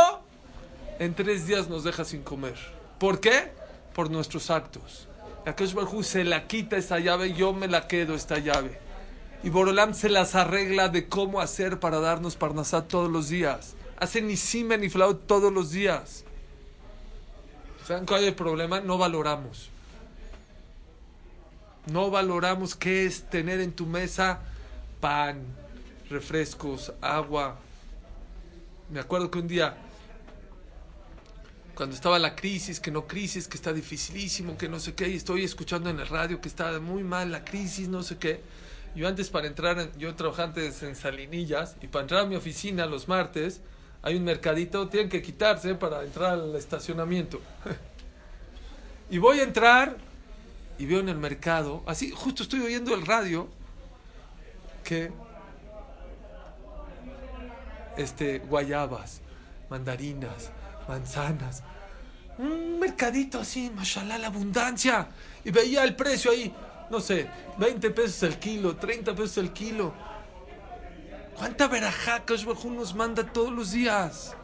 en 0.98 1.14
tres 1.14 1.46
días 1.46 1.70
nos 1.70 1.84
deja 1.84 2.04
sin 2.04 2.24
comer. 2.24 2.56
¿Por 2.98 3.20
qué? 3.20 3.52
Por 3.94 4.10
nuestros 4.10 4.50
actos. 4.50 5.08
A 5.46 5.56
Kadosh 5.56 5.76
Barjú 5.76 6.02
se 6.02 6.24
la 6.24 6.48
quita 6.48 6.76
esa 6.76 6.98
llave, 6.98 7.34
yo 7.34 7.54
me 7.54 7.68
la 7.68 7.88
quedo 7.88 8.16
esta 8.16 8.40
llave. 8.40 8.80
Y 9.44 9.52
Borolam 9.52 9.94
se 9.94 10.10
las 10.10 10.34
arregla 10.34 10.90
de 10.90 11.08
cómo 11.08 11.40
hacer 11.40 11.80
para 11.80 12.00
darnos 12.00 12.36
Parnasá 12.36 12.88
todos 12.88 13.12
los 13.12 13.30
días 13.30 13.76
hacen 14.02 14.28
ni 14.28 14.36
sima 14.36 14.76
ni 14.78 14.90
flaut 14.90 15.28
todos 15.28 15.54
los 15.54 15.72
días. 15.72 16.26
¿Saben 17.88 18.06
cuál 18.06 18.22
es 18.24 18.30
el 18.30 18.36
problema? 18.36 18.82
No 18.82 18.98
valoramos. 18.98 19.70
No 21.86 22.10
valoramos 22.10 22.76
qué 22.76 23.06
es 23.06 23.30
tener 23.30 23.60
en 23.60 23.72
tu 23.74 23.86
mesa 23.86 24.40
pan, 25.00 25.44
refrescos, 26.10 26.94
agua. 27.00 27.60
Me 28.90 29.00
acuerdo 29.00 29.30
que 29.30 29.38
un 29.38 29.48
día, 29.48 29.78
cuando 31.76 31.96
estaba 31.96 32.18
la 32.18 32.36
crisis, 32.36 32.80
que 32.80 32.90
no 32.90 33.08
crisis, 33.08 33.48
que 33.48 33.56
está 33.56 33.72
dificilísimo, 33.72 34.58
que 34.58 34.68
no 34.68 34.80
sé 34.80 34.96
qué, 34.96 35.10
y 35.10 35.16
estoy 35.16 35.44
escuchando 35.44 35.92
en 35.92 36.00
el 36.00 36.08
radio 36.08 36.42
que 36.42 36.48
está 36.48 36.80
muy 36.80 37.04
mal 37.04 37.32
la 37.32 37.44
crisis, 37.46 37.88
no 37.88 38.02
sé 38.02 38.18
qué. 38.18 38.42
Yo 38.96 39.08
antes 39.08 39.30
para 39.30 39.48
entrar, 39.48 39.80
en- 39.80 39.92
yo 40.00 40.14
trabajaba 40.16 40.50
antes 40.50 40.82
en 40.84 40.96
Salinillas, 40.96 41.76
y 41.82 41.88
para 41.88 42.02
entrar 42.04 42.22
a 42.22 42.26
mi 42.26 42.36
oficina 42.36 42.86
los 42.88 43.08
martes, 43.08 43.62
hay 44.04 44.16
un 44.16 44.24
mercadito, 44.24 44.88
tienen 44.88 45.10
que 45.10 45.22
quitarse 45.22 45.76
para 45.76 46.04
entrar 46.04 46.34
al 46.34 46.56
estacionamiento. 46.56 47.40
y 49.10 49.18
voy 49.18 49.40
a 49.40 49.44
entrar 49.44 49.98
y 50.80 50.86
veo 50.86 51.00
en 51.00 51.10
el 51.10 51.18
mercado, 51.18 51.84
así, 51.86 52.10
justo 52.10 52.42
estoy 52.42 52.62
oyendo 52.62 52.96
el 52.96 53.06
radio, 53.06 53.48
que 54.84 55.12
este, 57.98 58.40
guayabas, 58.40 59.22
mandarinas, 59.70 60.52
manzanas, 60.88 61.64
un 62.38 62.80
mercadito 62.80 63.40
así, 63.40 63.70
mashallah, 63.70 64.18
la 64.18 64.28
abundancia. 64.28 65.08
Y 65.44 65.52
veía 65.52 65.84
el 65.84 65.96
precio 65.96 66.32
ahí, 66.32 66.52
no 66.90 67.00
sé, 67.00 67.28
20 67.58 67.92
pesos 67.92 68.24
el 68.24 68.40
kilo, 68.40 68.76
30 68.76 69.14
pesos 69.14 69.38
el 69.38 69.52
kilo. 69.54 69.94
¿Cuánta 71.38 71.68
verajá 71.68 72.24
Hu 72.28 72.72
nos 72.72 72.94
manda 72.94 73.24
todos 73.32 73.52
los 73.52 73.72
días? 73.72 74.36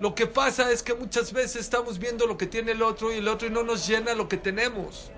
Lo 0.00 0.14
que 0.14 0.26
pasa 0.26 0.72
es 0.72 0.82
que 0.82 0.94
muchas 0.94 1.32
veces 1.32 1.56
estamos 1.56 1.98
viendo 1.98 2.26
lo 2.26 2.38
que 2.38 2.46
tiene 2.46 2.72
el 2.72 2.82
otro 2.82 3.12
y 3.12 3.16
el 3.16 3.28
otro 3.28 3.50
no 3.50 3.62
nos 3.62 3.86
llena 3.86 4.14
lo 4.14 4.28
que 4.28 4.38
tenemos. 4.38 5.10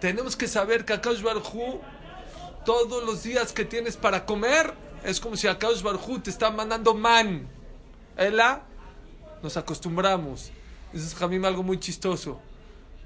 Tenemos 0.00 0.36
que 0.36 0.48
saber 0.48 0.84
que 0.84 0.94
Akash 0.94 1.22
Barhu, 1.22 1.80
todos 2.64 3.04
los 3.04 3.22
días 3.22 3.52
que 3.52 3.64
tienes 3.64 3.96
para 3.96 4.24
comer, 4.24 4.72
es 5.04 5.20
como 5.20 5.36
si 5.36 5.48
Akash 5.48 5.82
Barhu 5.82 6.18
te 6.18 6.30
está 6.30 6.50
mandando 6.50 6.94
man. 6.94 7.46
Ela, 8.16 8.62
nos 9.42 9.56
acostumbramos. 9.58 10.50
Eso 10.94 11.04
es 11.04 11.14
Jamim 11.14 11.44
algo 11.44 11.62
muy 11.62 11.78
chistoso. 11.78 12.40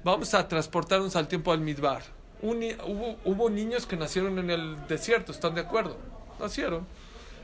Vamos 0.03 0.33
a 0.33 0.47
transportarnos 0.47 1.15
al 1.17 1.27
tiempo 1.27 1.51
al 1.51 1.59
Midbar. 1.59 2.18
Hubo, 2.41 3.49
niños 3.49 3.85
que 3.85 3.97
nacieron 3.97 4.39
en 4.39 4.49
el 4.49 4.87
desierto, 4.87 5.31
¿están 5.31 5.55
de 5.55 5.61
acuerdo? 5.61 5.97
Nacieron. 6.39 6.85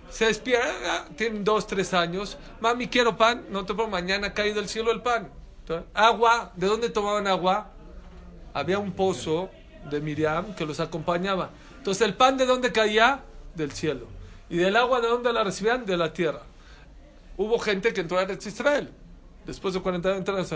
Se 0.09 0.25
despierta, 0.25 1.07
tienen 1.17 1.43
dos, 1.43 1.67
tres 1.67 1.93
años. 1.93 2.37
Mami, 2.61 2.87
quiero 2.87 3.17
pan. 3.17 3.45
No 3.49 3.65
te 3.65 3.73
pongo 3.73 3.89
mañana, 3.89 4.33
caído 4.33 4.55
del 4.55 4.69
cielo 4.69 4.91
el 4.91 5.01
pan. 5.01 5.29
Agua, 5.93 6.51
¿de 6.55 6.67
dónde 6.67 6.89
tomaban 6.89 7.27
agua? 7.27 7.71
Había 8.53 8.79
un 8.79 8.93
pozo 8.93 9.49
de 9.89 9.99
Miriam 9.99 10.55
que 10.55 10.65
los 10.65 10.79
acompañaba. 10.79 11.49
Entonces, 11.77 12.07
¿el 12.07 12.13
pan 12.13 12.37
de 12.37 12.45
dónde 12.45 12.71
caía? 12.71 13.21
Del 13.55 13.71
cielo. 13.71 14.07
¿Y 14.49 14.57
del 14.57 14.75
agua 14.75 15.01
de 15.01 15.07
dónde 15.07 15.33
la 15.33 15.43
recibían? 15.43 15.85
De 15.85 15.97
la 15.97 16.13
tierra. 16.13 16.41
Hubo 17.35 17.59
gente 17.59 17.93
que 17.93 18.01
entró 18.01 18.17
a 18.17 18.23
Israel. 18.23 18.91
Después 19.45 19.73
de 19.73 19.81
40 19.81 20.09
años. 20.09 20.53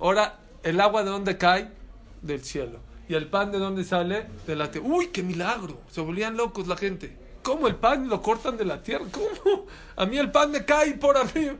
Ahora, 0.00 0.38
¿el 0.62 0.80
agua 0.80 1.04
de 1.04 1.10
dónde 1.10 1.36
cae? 1.36 1.68
Del 2.22 2.42
cielo. 2.42 2.80
¿Y 3.10 3.14
el 3.16 3.26
pan 3.26 3.50
de 3.50 3.58
dónde 3.58 3.82
sale? 3.82 4.28
De 4.46 4.54
la 4.54 4.70
tierra. 4.70 4.86
¡Uy, 4.86 5.08
qué 5.08 5.24
milagro! 5.24 5.80
Se 5.90 6.00
volvían 6.00 6.36
locos 6.36 6.68
la 6.68 6.76
gente. 6.76 7.16
¿Cómo 7.42 7.66
el 7.66 7.74
pan 7.74 8.08
lo 8.08 8.22
cortan 8.22 8.56
de 8.56 8.64
la 8.64 8.84
tierra? 8.84 9.04
¿Cómo? 9.10 9.66
A 9.96 10.06
mí 10.06 10.16
el 10.16 10.30
pan 10.30 10.52
me 10.52 10.64
cae 10.64 10.92
por 10.92 11.16
arriba. 11.16 11.56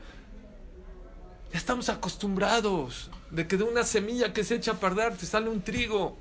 Ya 1.51 1.57
estamos 1.57 1.89
acostumbrados 1.89 3.11
de 3.31 3.49
que 3.49 3.57
de 3.57 3.65
una 3.65 3.83
semilla 3.83 4.31
que 4.31 4.45
se 4.45 4.55
echa 4.55 4.71
a 4.71 4.79
perder 4.79 5.17
te 5.17 5.25
sale 5.25 5.49
un 5.49 5.61
trigo. 5.61 6.15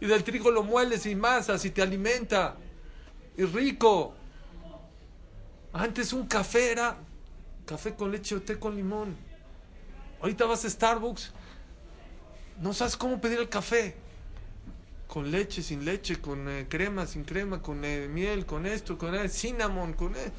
Y 0.00 0.06
del 0.06 0.24
trigo 0.24 0.50
lo 0.50 0.64
mueles 0.64 1.06
y 1.06 1.14
masas 1.14 1.64
y 1.64 1.70
te 1.70 1.80
alimenta. 1.80 2.56
Y 3.36 3.44
rico. 3.44 4.14
Antes 5.72 6.12
un 6.12 6.26
café 6.26 6.72
era 6.72 6.96
café 7.66 7.94
con 7.94 8.10
leche 8.10 8.34
o 8.34 8.42
té 8.42 8.58
con 8.58 8.74
limón. 8.74 9.16
Ahorita 10.20 10.44
vas 10.46 10.64
a 10.64 10.70
Starbucks. 10.70 11.30
No 12.60 12.72
sabes 12.74 12.96
cómo 12.96 13.20
pedir 13.20 13.38
el 13.38 13.48
café. 13.48 14.02
Con 15.12 15.30
leche, 15.30 15.60
sin 15.60 15.84
leche, 15.84 16.22
con 16.22 16.48
eh, 16.48 16.64
crema, 16.70 17.06
sin 17.06 17.24
crema, 17.24 17.60
con 17.60 17.84
eh, 17.84 18.08
miel, 18.08 18.46
con 18.46 18.64
esto, 18.64 18.96
con 18.96 19.14
eh, 19.14 19.28
cinnamon, 19.28 19.92
con... 19.92 20.16
eh. 20.16 20.32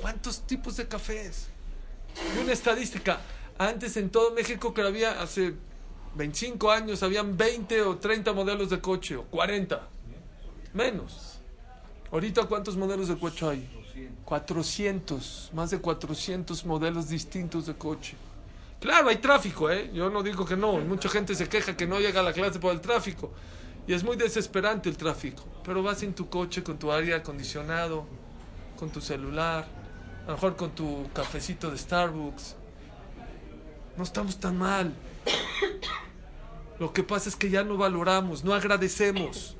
¿Cuántos 0.00 0.46
tipos 0.46 0.78
de 0.78 0.88
cafés? 0.88 1.48
Y 2.34 2.42
una 2.42 2.54
estadística. 2.54 3.20
Antes 3.58 3.98
en 3.98 4.08
todo 4.08 4.30
México 4.30 4.72
que 4.72 4.80
había 4.80 5.20
hace 5.20 5.52
25 6.14 6.70
años 6.70 7.02
habían 7.02 7.36
20 7.36 7.82
o 7.82 7.98
30 7.98 8.32
modelos 8.32 8.70
de 8.70 8.80
coche, 8.80 9.16
o 9.16 9.24
40. 9.24 9.86
Menos. 10.72 11.40
Ahorita 12.10 12.44
¿cuántos 12.44 12.78
modelos 12.78 13.08
de 13.08 13.18
coche 13.18 13.46
hay? 13.46 13.68
400, 14.24 15.50
más 15.52 15.70
de 15.72 15.78
400 15.78 16.64
modelos 16.64 17.10
distintos 17.10 17.66
de 17.66 17.74
coche. 17.74 18.16
Claro, 18.80 19.10
hay 19.10 19.16
tráfico, 19.16 19.70
¿eh? 19.70 19.90
Yo 19.92 20.08
no 20.08 20.22
digo 20.22 20.46
que 20.46 20.56
no. 20.56 20.78
Mucha 20.78 21.10
gente 21.10 21.34
se 21.34 21.50
queja 21.50 21.76
que 21.76 21.86
no 21.86 22.00
llega 22.00 22.20
a 22.20 22.22
la 22.22 22.32
clase 22.32 22.58
por 22.58 22.72
el 22.72 22.80
tráfico. 22.80 23.30
Y 23.86 23.92
es 23.92 24.02
muy 24.02 24.16
desesperante 24.16 24.88
el 24.88 24.96
tráfico. 24.96 25.44
Pero 25.64 25.82
vas 25.82 26.02
en 26.02 26.14
tu 26.14 26.28
coche 26.28 26.62
con 26.62 26.78
tu 26.78 26.90
aire 26.92 27.14
acondicionado, 27.14 28.06
con 28.78 28.90
tu 28.90 29.00
celular, 29.00 29.66
a 30.24 30.28
lo 30.28 30.34
mejor 30.34 30.56
con 30.56 30.70
tu 30.70 31.08
cafecito 31.12 31.70
de 31.70 31.78
Starbucks. 31.78 32.56
No 33.96 34.04
estamos 34.04 34.38
tan 34.38 34.56
mal. 34.56 34.94
Lo 36.78 36.92
que 36.92 37.02
pasa 37.02 37.28
es 37.28 37.36
que 37.36 37.50
ya 37.50 37.62
no 37.62 37.76
valoramos, 37.76 38.42
no 38.42 38.54
agradecemos. 38.54 39.56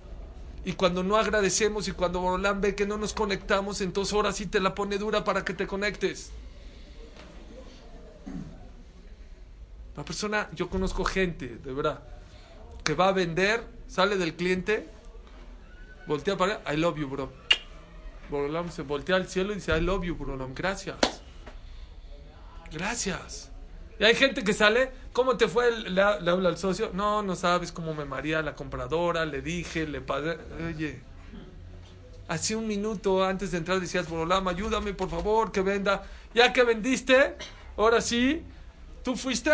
Y 0.65 0.73
cuando 0.73 1.03
no 1.03 1.17
agradecemos 1.17 1.87
y 1.89 1.93
cuando 1.93 2.21
Borolán 2.21 2.61
ve 2.61 2.75
que 2.75 2.87
no 2.87 2.97
nos 2.97 3.13
conectamos, 3.13 3.83
entonces 3.83 4.15
ahora 4.15 4.33
sí 4.33 4.47
te 4.47 4.61
la 4.61 4.75
pone 4.75 4.97
dura 4.97 5.23
para 5.23 5.45
que 5.45 5.53
te 5.53 5.67
conectes. 5.67 6.31
La 9.97 10.05
persona, 10.05 10.49
yo 10.55 10.69
conozco 10.69 11.05
gente, 11.05 11.59
de 11.59 11.73
verdad, 11.73 12.03
que 12.85 12.95
va 12.95 13.09
a 13.09 13.13
vender, 13.13 13.65
sale 13.89 14.17
del 14.17 14.35
cliente, 14.35 14.89
voltea 16.07 16.37
para 16.37 16.61
I 16.73 16.77
love 16.77 16.99
you, 16.99 17.09
bro. 17.09 17.33
Borolam 18.31 18.71
se 18.71 18.83
voltea 18.83 19.17
al 19.17 19.29
cielo 19.29 19.53
y 19.53 19.57
dice, 19.57 19.77
I 19.77 19.81
love 19.81 20.05
you, 20.05 20.15
Borolam, 20.15 20.55
gracias. 20.55 20.97
Gracias. 22.73 23.51
Y 23.99 24.05
hay 24.05 24.15
gente 24.15 24.43
que 24.43 24.53
sale, 24.53 24.91
¿cómo 25.13 25.37
te 25.37 25.49
fue? 25.49 25.71
Le, 25.71 26.01
habla 26.01 26.49
al 26.49 26.59
socio, 26.59 26.91
no, 26.93 27.23
no 27.23 27.37
sabes 27.37 27.71
cómo 27.71 27.95
me 27.95 28.05
maría 28.05 28.43
la 28.43 28.55
compradora, 28.55 29.25
le 29.25 29.41
dije, 29.41 29.87
le 29.87 30.01
pagué. 30.01 30.39
Oye, 30.69 31.01
hace 32.29 32.57
un 32.57 32.67
minuto 32.67 33.25
antes 33.25 33.53
de 33.53 33.59
entrar 33.59 33.81
decías, 33.81 34.09
Borolam, 34.09 34.49
ayúdame 34.49 34.95
por 34.95 35.09
favor, 35.09 35.53
que 35.53 35.61
venda. 35.61 36.03
Ya 36.35 36.53
que 36.53 36.65
vendiste, 36.65 37.37
ahora 37.77 38.01
sí, 38.01 38.43
¿tú 39.05 39.17
fuiste? 39.17 39.53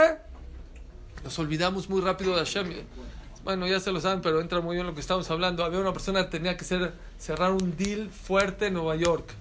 Nos 1.22 1.38
olvidamos 1.38 1.90
muy 1.90 2.00
rápido 2.00 2.32
de 2.32 2.38
Hashem. 2.38 2.86
Bueno, 3.44 3.66
ya 3.66 3.81
se 3.81 3.90
lo 3.90 4.00
saben, 4.00 4.20
pero 4.20 4.40
entra 4.40 4.61
muy 4.61 4.76
bien 4.76 4.87
lo 4.87 4.94
que 4.94 5.00
estamos 5.00 5.31
hablando. 5.31 5.64
Había 5.64 5.81
una 5.81 5.92
persona 5.92 6.24
que 6.24 6.31
tenía 6.31 6.57
que 6.57 6.64
ser, 6.64 6.92
cerrar 7.18 7.53
un 7.53 7.76
deal 7.76 8.11
fuerte 8.11 8.66
en 8.66 8.74
Nueva 8.74 8.96
York, 8.96 9.33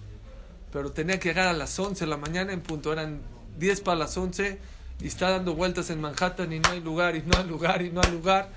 pero 0.72 0.92
tenía 0.92 1.20
que 1.20 1.30
llegar 1.30 1.48
a 1.48 1.54
las 1.54 1.78
11 1.78 2.06
de 2.06 2.10
la 2.10 2.18
mañana 2.18 2.54
en 2.54 2.62
punto. 2.62 2.94
Eran 2.94 3.22
10 3.58 3.82
para 3.82 3.98
las 3.98 4.16
11 4.16 4.58
y 5.02 5.08
está 5.08 5.32
dando 5.32 5.54
vueltas 5.54 5.90
en 5.90 6.00
Manhattan 6.00 6.52
y 6.54 6.60
no 6.60 6.70
hay 6.70 6.80
lugar, 6.80 7.16
y 7.18 7.24
no 7.24 7.38
hay 7.38 7.46
lugar, 7.46 7.82
y 7.82 7.92
no 7.92 8.02
hay 8.02 8.12
lugar. 8.12 8.50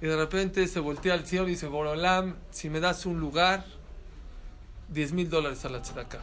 Y 0.00 0.06
de 0.06 0.16
repente 0.16 0.66
se 0.66 0.80
voltea 0.80 1.14
al 1.14 1.26
cielo 1.26 1.46
y 1.46 1.52
dice, 1.52 1.68
Borolam, 1.68 2.34
si 2.50 2.68
me 2.68 2.80
das 2.80 3.06
un 3.06 3.20
lugar, 3.20 3.64
10 4.88 5.12
mil 5.12 5.30
dólares 5.30 5.64
a 5.64 5.68
la 5.68 5.80
tzedakah. 5.80 6.22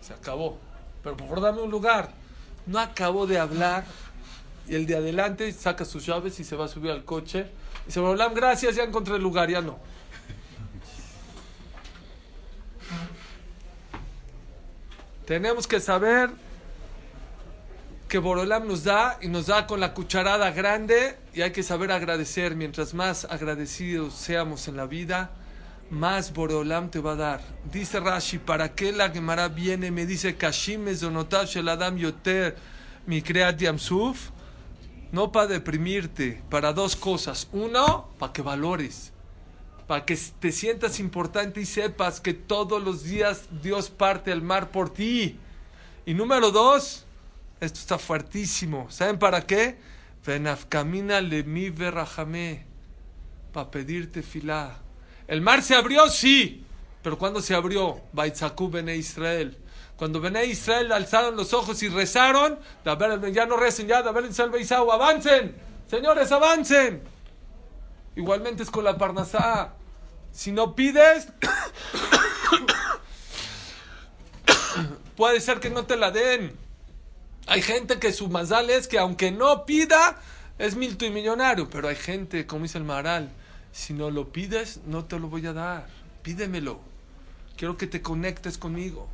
Se 0.00 0.12
acabó. 0.12 0.58
Pero 1.04 1.16
por 1.16 1.28
favor, 1.28 1.42
dame 1.42 1.62
un 1.62 1.70
lugar. 1.70 2.10
No 2.66 2.80
acabó 2.80 3.28
de 3.28 3.38
hablar 3.38 3.84
y 4.68 4.74
el 4.74 4.86
de 4.86 4.96
adelante 4.96 5.52
saca 5.52 5.84
sus 5.84 6.04
llaves 6.04 6.40
y 6.40 6.44
se 6.44 6.56
va 6.56 6.64
a 6.64 6.68
subir 6.68 6.90
al 6.90 7.04
coche. 7.04 7.46
Dice, 7.86 8.00
Borolam, 8.00 8.34
gracias, 8.34 8.76
ya 8.76 8.84
encontré 8.84 9.16
el 9.16 9.22
lugar, 9.22 9.50
ya 9.50 9.60
no. 9.60 9.78
Tenemos 15.26 15.66
que 15.66 15.80
saber 15.80 16.30
que 18.08 18.18
Borolam 18.18 18.68
nos 18.68 18.84
da 18.84 19.18
y 19.22 19.28
nos 19.28 19.46
da 19.46 19.66
con 19.66 19.80
la 19.80 19.94
cucharada 19.94 20.50
grande 20.50 21.16
y 21.32 21.40
hay 21.40 21.52
que 21.52 21.62
saber 21.62 21.92
agradecer. 21.92 22.54
Mientras 22.54 22.92
más 22.92 23.24
agradecidos 23.24 24.12
seamos 24.12 24.68
en 24.68 24.76
la 24.76 24.84
vida, 24.84 25.30
más 25.88 26.34
Borolam 26.34 26.90
te 26.90 26.98
va 26.98 27.12
a 27.12 27.16
dar. 27.16 27.40
Dice 27.72 28.00
Rashi, 28.00 28.38
¿para 28.38 28.74
qué 28.74 28.92
la 28.92 29.10
Gemara 29.10 29.48
viene? 29.48 29.90
Me 29.90 30.04
dice, 30.04 30.36
Kashim 30.36 30.86
shel 30.86 31.68
adam 31.68 31.96
yoter 31.96 32.56
mi 33.06 33.22
kreat 33.22 33.58
yamsuf. 33.58 34.30
No 35.12 35.30
para 35.30 35.46
deprimirte, 35.46 36.42
para 36.50 36.72
dos 36.72 36.96
cosas. 36.96 37.48
Uno, 37.52 38.08
para 38.18 38.32
que 38.32 38.42
valores, 38.42 39.12
para 39.86 40.04
que 40.04 40.16
te 40.40 40.50
sientas 40.50 40.98
importante 40.98 41.60
y 41.60 41.66
sepas 41.66 42.20
que 42.20 42.32
todos 42.32 42.82
los 42.82 43.04
días 43.04 43.44
Dios 43.62 43.90
parte 43.90 44.32
el 44.32 44.42
mar 44.42 44.70
por 44.70 44.90
ti. 44.90 45.38
Y 46.06 46.14
número 46.14 46.50
dos, 46.50 47.04
esto 47.60 47.78
está 47.78 47.98
fuertísimo. 47.98 48.90
¿Saben 48.90 49.18
para 49.18 49.46
qué? 49.46 49.78
Venafkamina 50.26 51.20
le 51.20 51.44
mi 51.44 51.70
verrajame. 51.70 52.64
Para 53.52 53.70
pedirte 53.70 54.22
filá. 54.22 54.78
El 55.28 55.42
mar 55.42 55.62
se 55.62 55.74
abrió, 55.74 56.08
sí. 56.08 56.64
Pero 57.02 57.18
cuando 57.18 57.42
se 57.42 57.54
abrió, 57.54 58.00
Baitzaku 58.12 58.70
Bene 58.70 58.96
Israel. 58.96 59.58
Cuando 60.02 60.20
Bene 60.20 60.44
Israel 60.46 60.90
alzaron 60.90 61.36
los 61.36 61.54
ojos 61.54 61.80
y 61.84 61.88
rezaron, 61.88 62.58
ya 62.84 63.46
no 63.46 63.56
recen, 63.56 63.86
ya, 63.86 63.98
avancen, 63.98 65.54
señores, 65.88 66.32
avancen. 66.32 67.04
Igualmente 68.16 68.64
es 68.64 68.70
con 68.72 68.82
la 68.82 68.98
Parnasá. 68.98 69.74
Si 70.32 70.50
no 70.50 70.74
pides, 70.74 71.28
puede 75.16 75.40
ser 75.40 75.60
que 75.60 75.70
no 75.70 75.86
te 75.86 75.96
la 75.96 76.10
den. 76.10 76.52
Hay 77.46 77.62
gente 77.62 78.00
que 78.00 78.12
su 78.12 78.26
mazal 78.26 78.70
es 78.70 78.88
que 78.88 78.98
aunque 78.98 79.30
no 79.30 79.64
pida, 79.64 80.20
es 80.58 80.74
millonario. 80.74 81.70
Pero 81.70 81.86
hay 81.86 81.94
gente, 81.94 82.44
como 82.44 82.64
dice 82.64 82.78
el 82.78 82.82
Maral, 82.82 83.30
si 83.70 83.94
no 83.94 84.10
lo 84.10 84.32
pides, 84.32 84.80
no 84.84 85.04
te 85.04 85.20
lo 85.20 85.28
voy 85.28 85.46
a 85.46 85.52
dar. 85.52 85.86
Pídemelo. 86.24 86.80
Quiero 87.56 87.76
que 87.76 87.86
te 87.86 88.02
conectes 88.02 88.58
conmigo. 88.58 89.11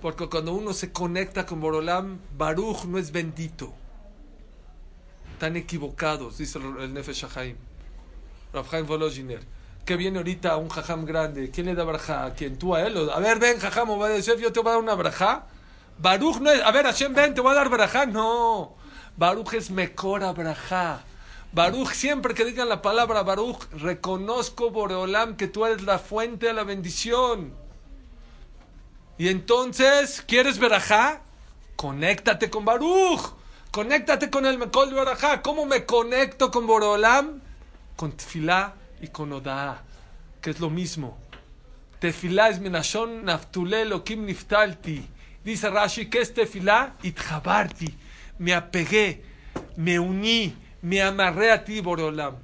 Porque 0.00 0.28
cuando 0.28 0.52
uno 0.52 0.72
se 0.72 0.92
conecta 0.92 1.44
con 1.44 1.60
Borolam, 1.60 2.18
Baruch 2.36 2.84
no 2.84 2.98
es 2.98 3.10
bendito. 3.10 3.72
Están 5.32 5.56
equivocados, 5.56 6.38
dice 6.38 6.58
el 6.58 6.92
Nefesh 6.94 7.24
Shahaim. 7.24 7.56
Rafhaim 8.52 8.86
Volozhiner. 8.86 9.40
Que 9.84 9.96
viene 9.96 10.18
ahorita 10.18 10.56
un 10.56 10.68
jajam 10.68 11.04
grande. 11.04 11.50
¿Quién 11.50 11.66
le 11.66 11.74
da 11.74 11.84
braja? 11.84 12.26
¿A 12.26 12.34
quién? 12.34 12.58
¿Tú 12.58 12.74
a 12.74 12.82
él? 12.82 13.10
A 13.10 13.18
ver, 13.20 13.38
ven, 13.38 13.58
jajam, 13.58 13.88
yo 13.88 14.52
te 14.52 14.60
voy 14.60 14.68
a 14.68 14.72
dar 14.72 14.82
una 14.82 14.94
braja. 14.94 15.46
Baruch 15.98 16.40
no 16.40 16.50
es. 16.50 16.62
A 16.62 16.70
ver, 16.70 16.84
Hashem, 16.84 17.14
ven, 17.14 17.34
te 17.34 17.40
voy 17.40 17.52
a 17.52 17.54
dar 17.54 17.68
braja. 17.68 18.06
No. 18.06 18.74
Baruch 19.16 19.54
es 19.54 19.70
Mekora 19.70 20.32
braja. 20.32 21.02
Baruch, 21.52 21.92
siempre 21.92 22.34
que 22.34 22.44
digan 22.44 22.68
la 22.68 22.82
palabra 22.82 23.22
Baruch, 23.22 23.64
reconozco, 23.72 24.70
Boreolam, 24.70 25.36
que 25.36 25.48
tú 25.48 25.64
eres 25.64 25.82
la 25.82 25.98
fuente 25.98 26.46
de 26.46 26.52
la 26.52 26.62
bendición. 26.62 27.54
Y 29.18 29.28
entonces, 29.28 30.22
¿quieres 30.26 30.58
verajá? 30.58 31.20
Conéctate 31.74 32.50
con 32.50 32.64
Baruch. 32.64 33.34
Conéctate 33.72 34.30
con 34.30 34.46
el 34.46 34.58
Mekol 34.58 34.94
Barajá. 34.94 35.42
¿Cómo 35.42 35.66
me 35.66 35.84
conecto 35.84 36.50
con 36.50 36.66
Boreolam? 36.66 37.40
Con 37.96 38.12
Tefilá 38.12 38.74
y 39.02 39.08
con 39.08 39.32
Oda, 39.32 39.82
que 40.40 40.50
es 40.50 40.60
lo 40.60 40.70
mismo. 40.70 41.18
Tefilá 41.98 42.48
es 42.48 42.60
Menashon 42.60 43.24
Naftule 43.24 43.84
Kim 44.04 44.24
Niftalti. 44.24 45.04
Dice 45.44 45.68
Rashi, 45.68 46.06
¿qué 46.06 46.20
es 46.20 46.32
Tefilá? 46.32 46.94
Itjabarti. 47.02 47.92
Me 48.38 48.54
apegué, 48.54 49.24
me 49.76 49.98
uní, 49.98 50.56
me 50.82 51.02
amarré 51.02 51.50
a 51.50 51.64
ti, 51.64 51.80
Boreolam. 51.80 52.36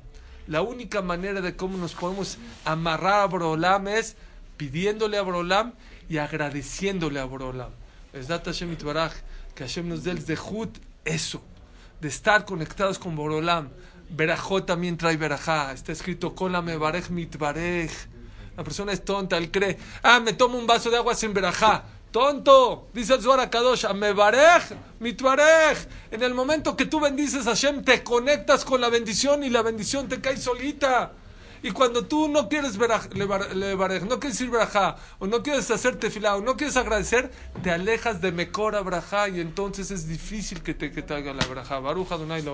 La 0.49 0.61
única 0.61 1.03
manera 1.03 1.41
de 1.41 1.55
cómo 1.55 1.79
nos 1.79 1.95
podemos 1.95 2.39
amarrar 2.65 3.21
a 3.21 3.27
Boreolam 3.27 3.87
es 3.89 4.17
pidiéndole 4.57 5.17
a 5.17 5.23
Boreolam 5.23 5.73
y 6.09 6.19
agradeciéndole 6.19 7.21
a 7.21 7.25
Borolam. 7.25 7.71
Es 8.13 8.29
Hashem 8.29 8.77
que 8.77 9.65
Hashem 9.65 9.89
nos 9.89 10.05
dé 10.05 10.13
el 10.13 10.23
zehut, 10.23 10.79
eso, 11.05 11.43
de 12.01 12.09
estar 12.09 12.45
conectados 12.45 12.99
con 12.99 13.17
Borolam. 13.17 13.71
Berajot 14.11 14.67
también 14.67 14.97
trae 14.97 15.17
berajá. 15.17 15.73
Está 15.73 15.93
escrito, 15.93 16.35
me 16.63 16.77
barej 16.77 17.11
mitbarej. 17.11 17.91
La 18.57 18.63
persona 18.63 18.93
es 18.93 19.05
tonta, 19.05 19.37
él 19.37 19.51
cree, 19.51 19.79
ah, 20.03 20.21
me 20.21 20.33
tomo 20.33 20.57
un 20.57 20.67
vaso 20.67 20.91
de 20.91 20.97
agua 20.97 21.15
sin 21.15 21.35
berajá. 21.35 21.83
Tonto, 22.13 22.87
dice 22.95 23.15
el 23.15 23.23
Zohar 23.23 23.51
Kadosh, 23.51 23.93
me 23.95 24.13
barej, 24.13 24.63
mitbarej. 25.01 25.89
En 26.13 26.23
el 26.23 26.33
momento 26.33 26.77
que 26.77 26.87
tú 26.87 27.01
bendices 27.01 27.49
a 27.49 27.51
Hashem, 27.51 27.83
te 27.83 28.05
conectas 28.05 28.65
con 28.65 28.81
la 28.81 28.89
bendición 28.89 29.43
y 29.43 29.51
la 29.51 29.63
bendición 29.63 30.09
te 30.09 30.21
cae 30.21 30.37
solita. 30.37 31.13
Y 31.65 31.71
cuando 31.71 32.05
tú 32.05 32.29
no 32.29 32.47
quieres 32.51 32.77
ver 32.77 32.91
no 33.15 34.21
quieres 34.21 34.39
ir 34.43 34.51
brajá, 34.51 34.97
o 35.19 35.27
no 35.27 35.43
quieres 35.43 35.71
hacer 35.71 35.97
tefilá, 35.97 36.37
o 36.37 36.43
no 36.43 36.59
quieres 36.59 36.77
agradecer, 36.77 37.31
te 37.63 37.71
alejas 37.71 38.21
de 38.21 38.33
mecora 38.33 38.83
brajá 38.83 39.31
y 39.31 39.41
entonces 39.41 39.91
es 39.91 40.07
difícil 40.07 40.63
que 40.63 40.75
te, 40.75 40.93
que 40.93 41.01
te 41.01 41.15
haga 41.15 41.33
la 41.33 41.47
brajá. 41.47 41.79
Baruja 41.79 42.19
Dunay 42.19 42.43
la 42.43 42.53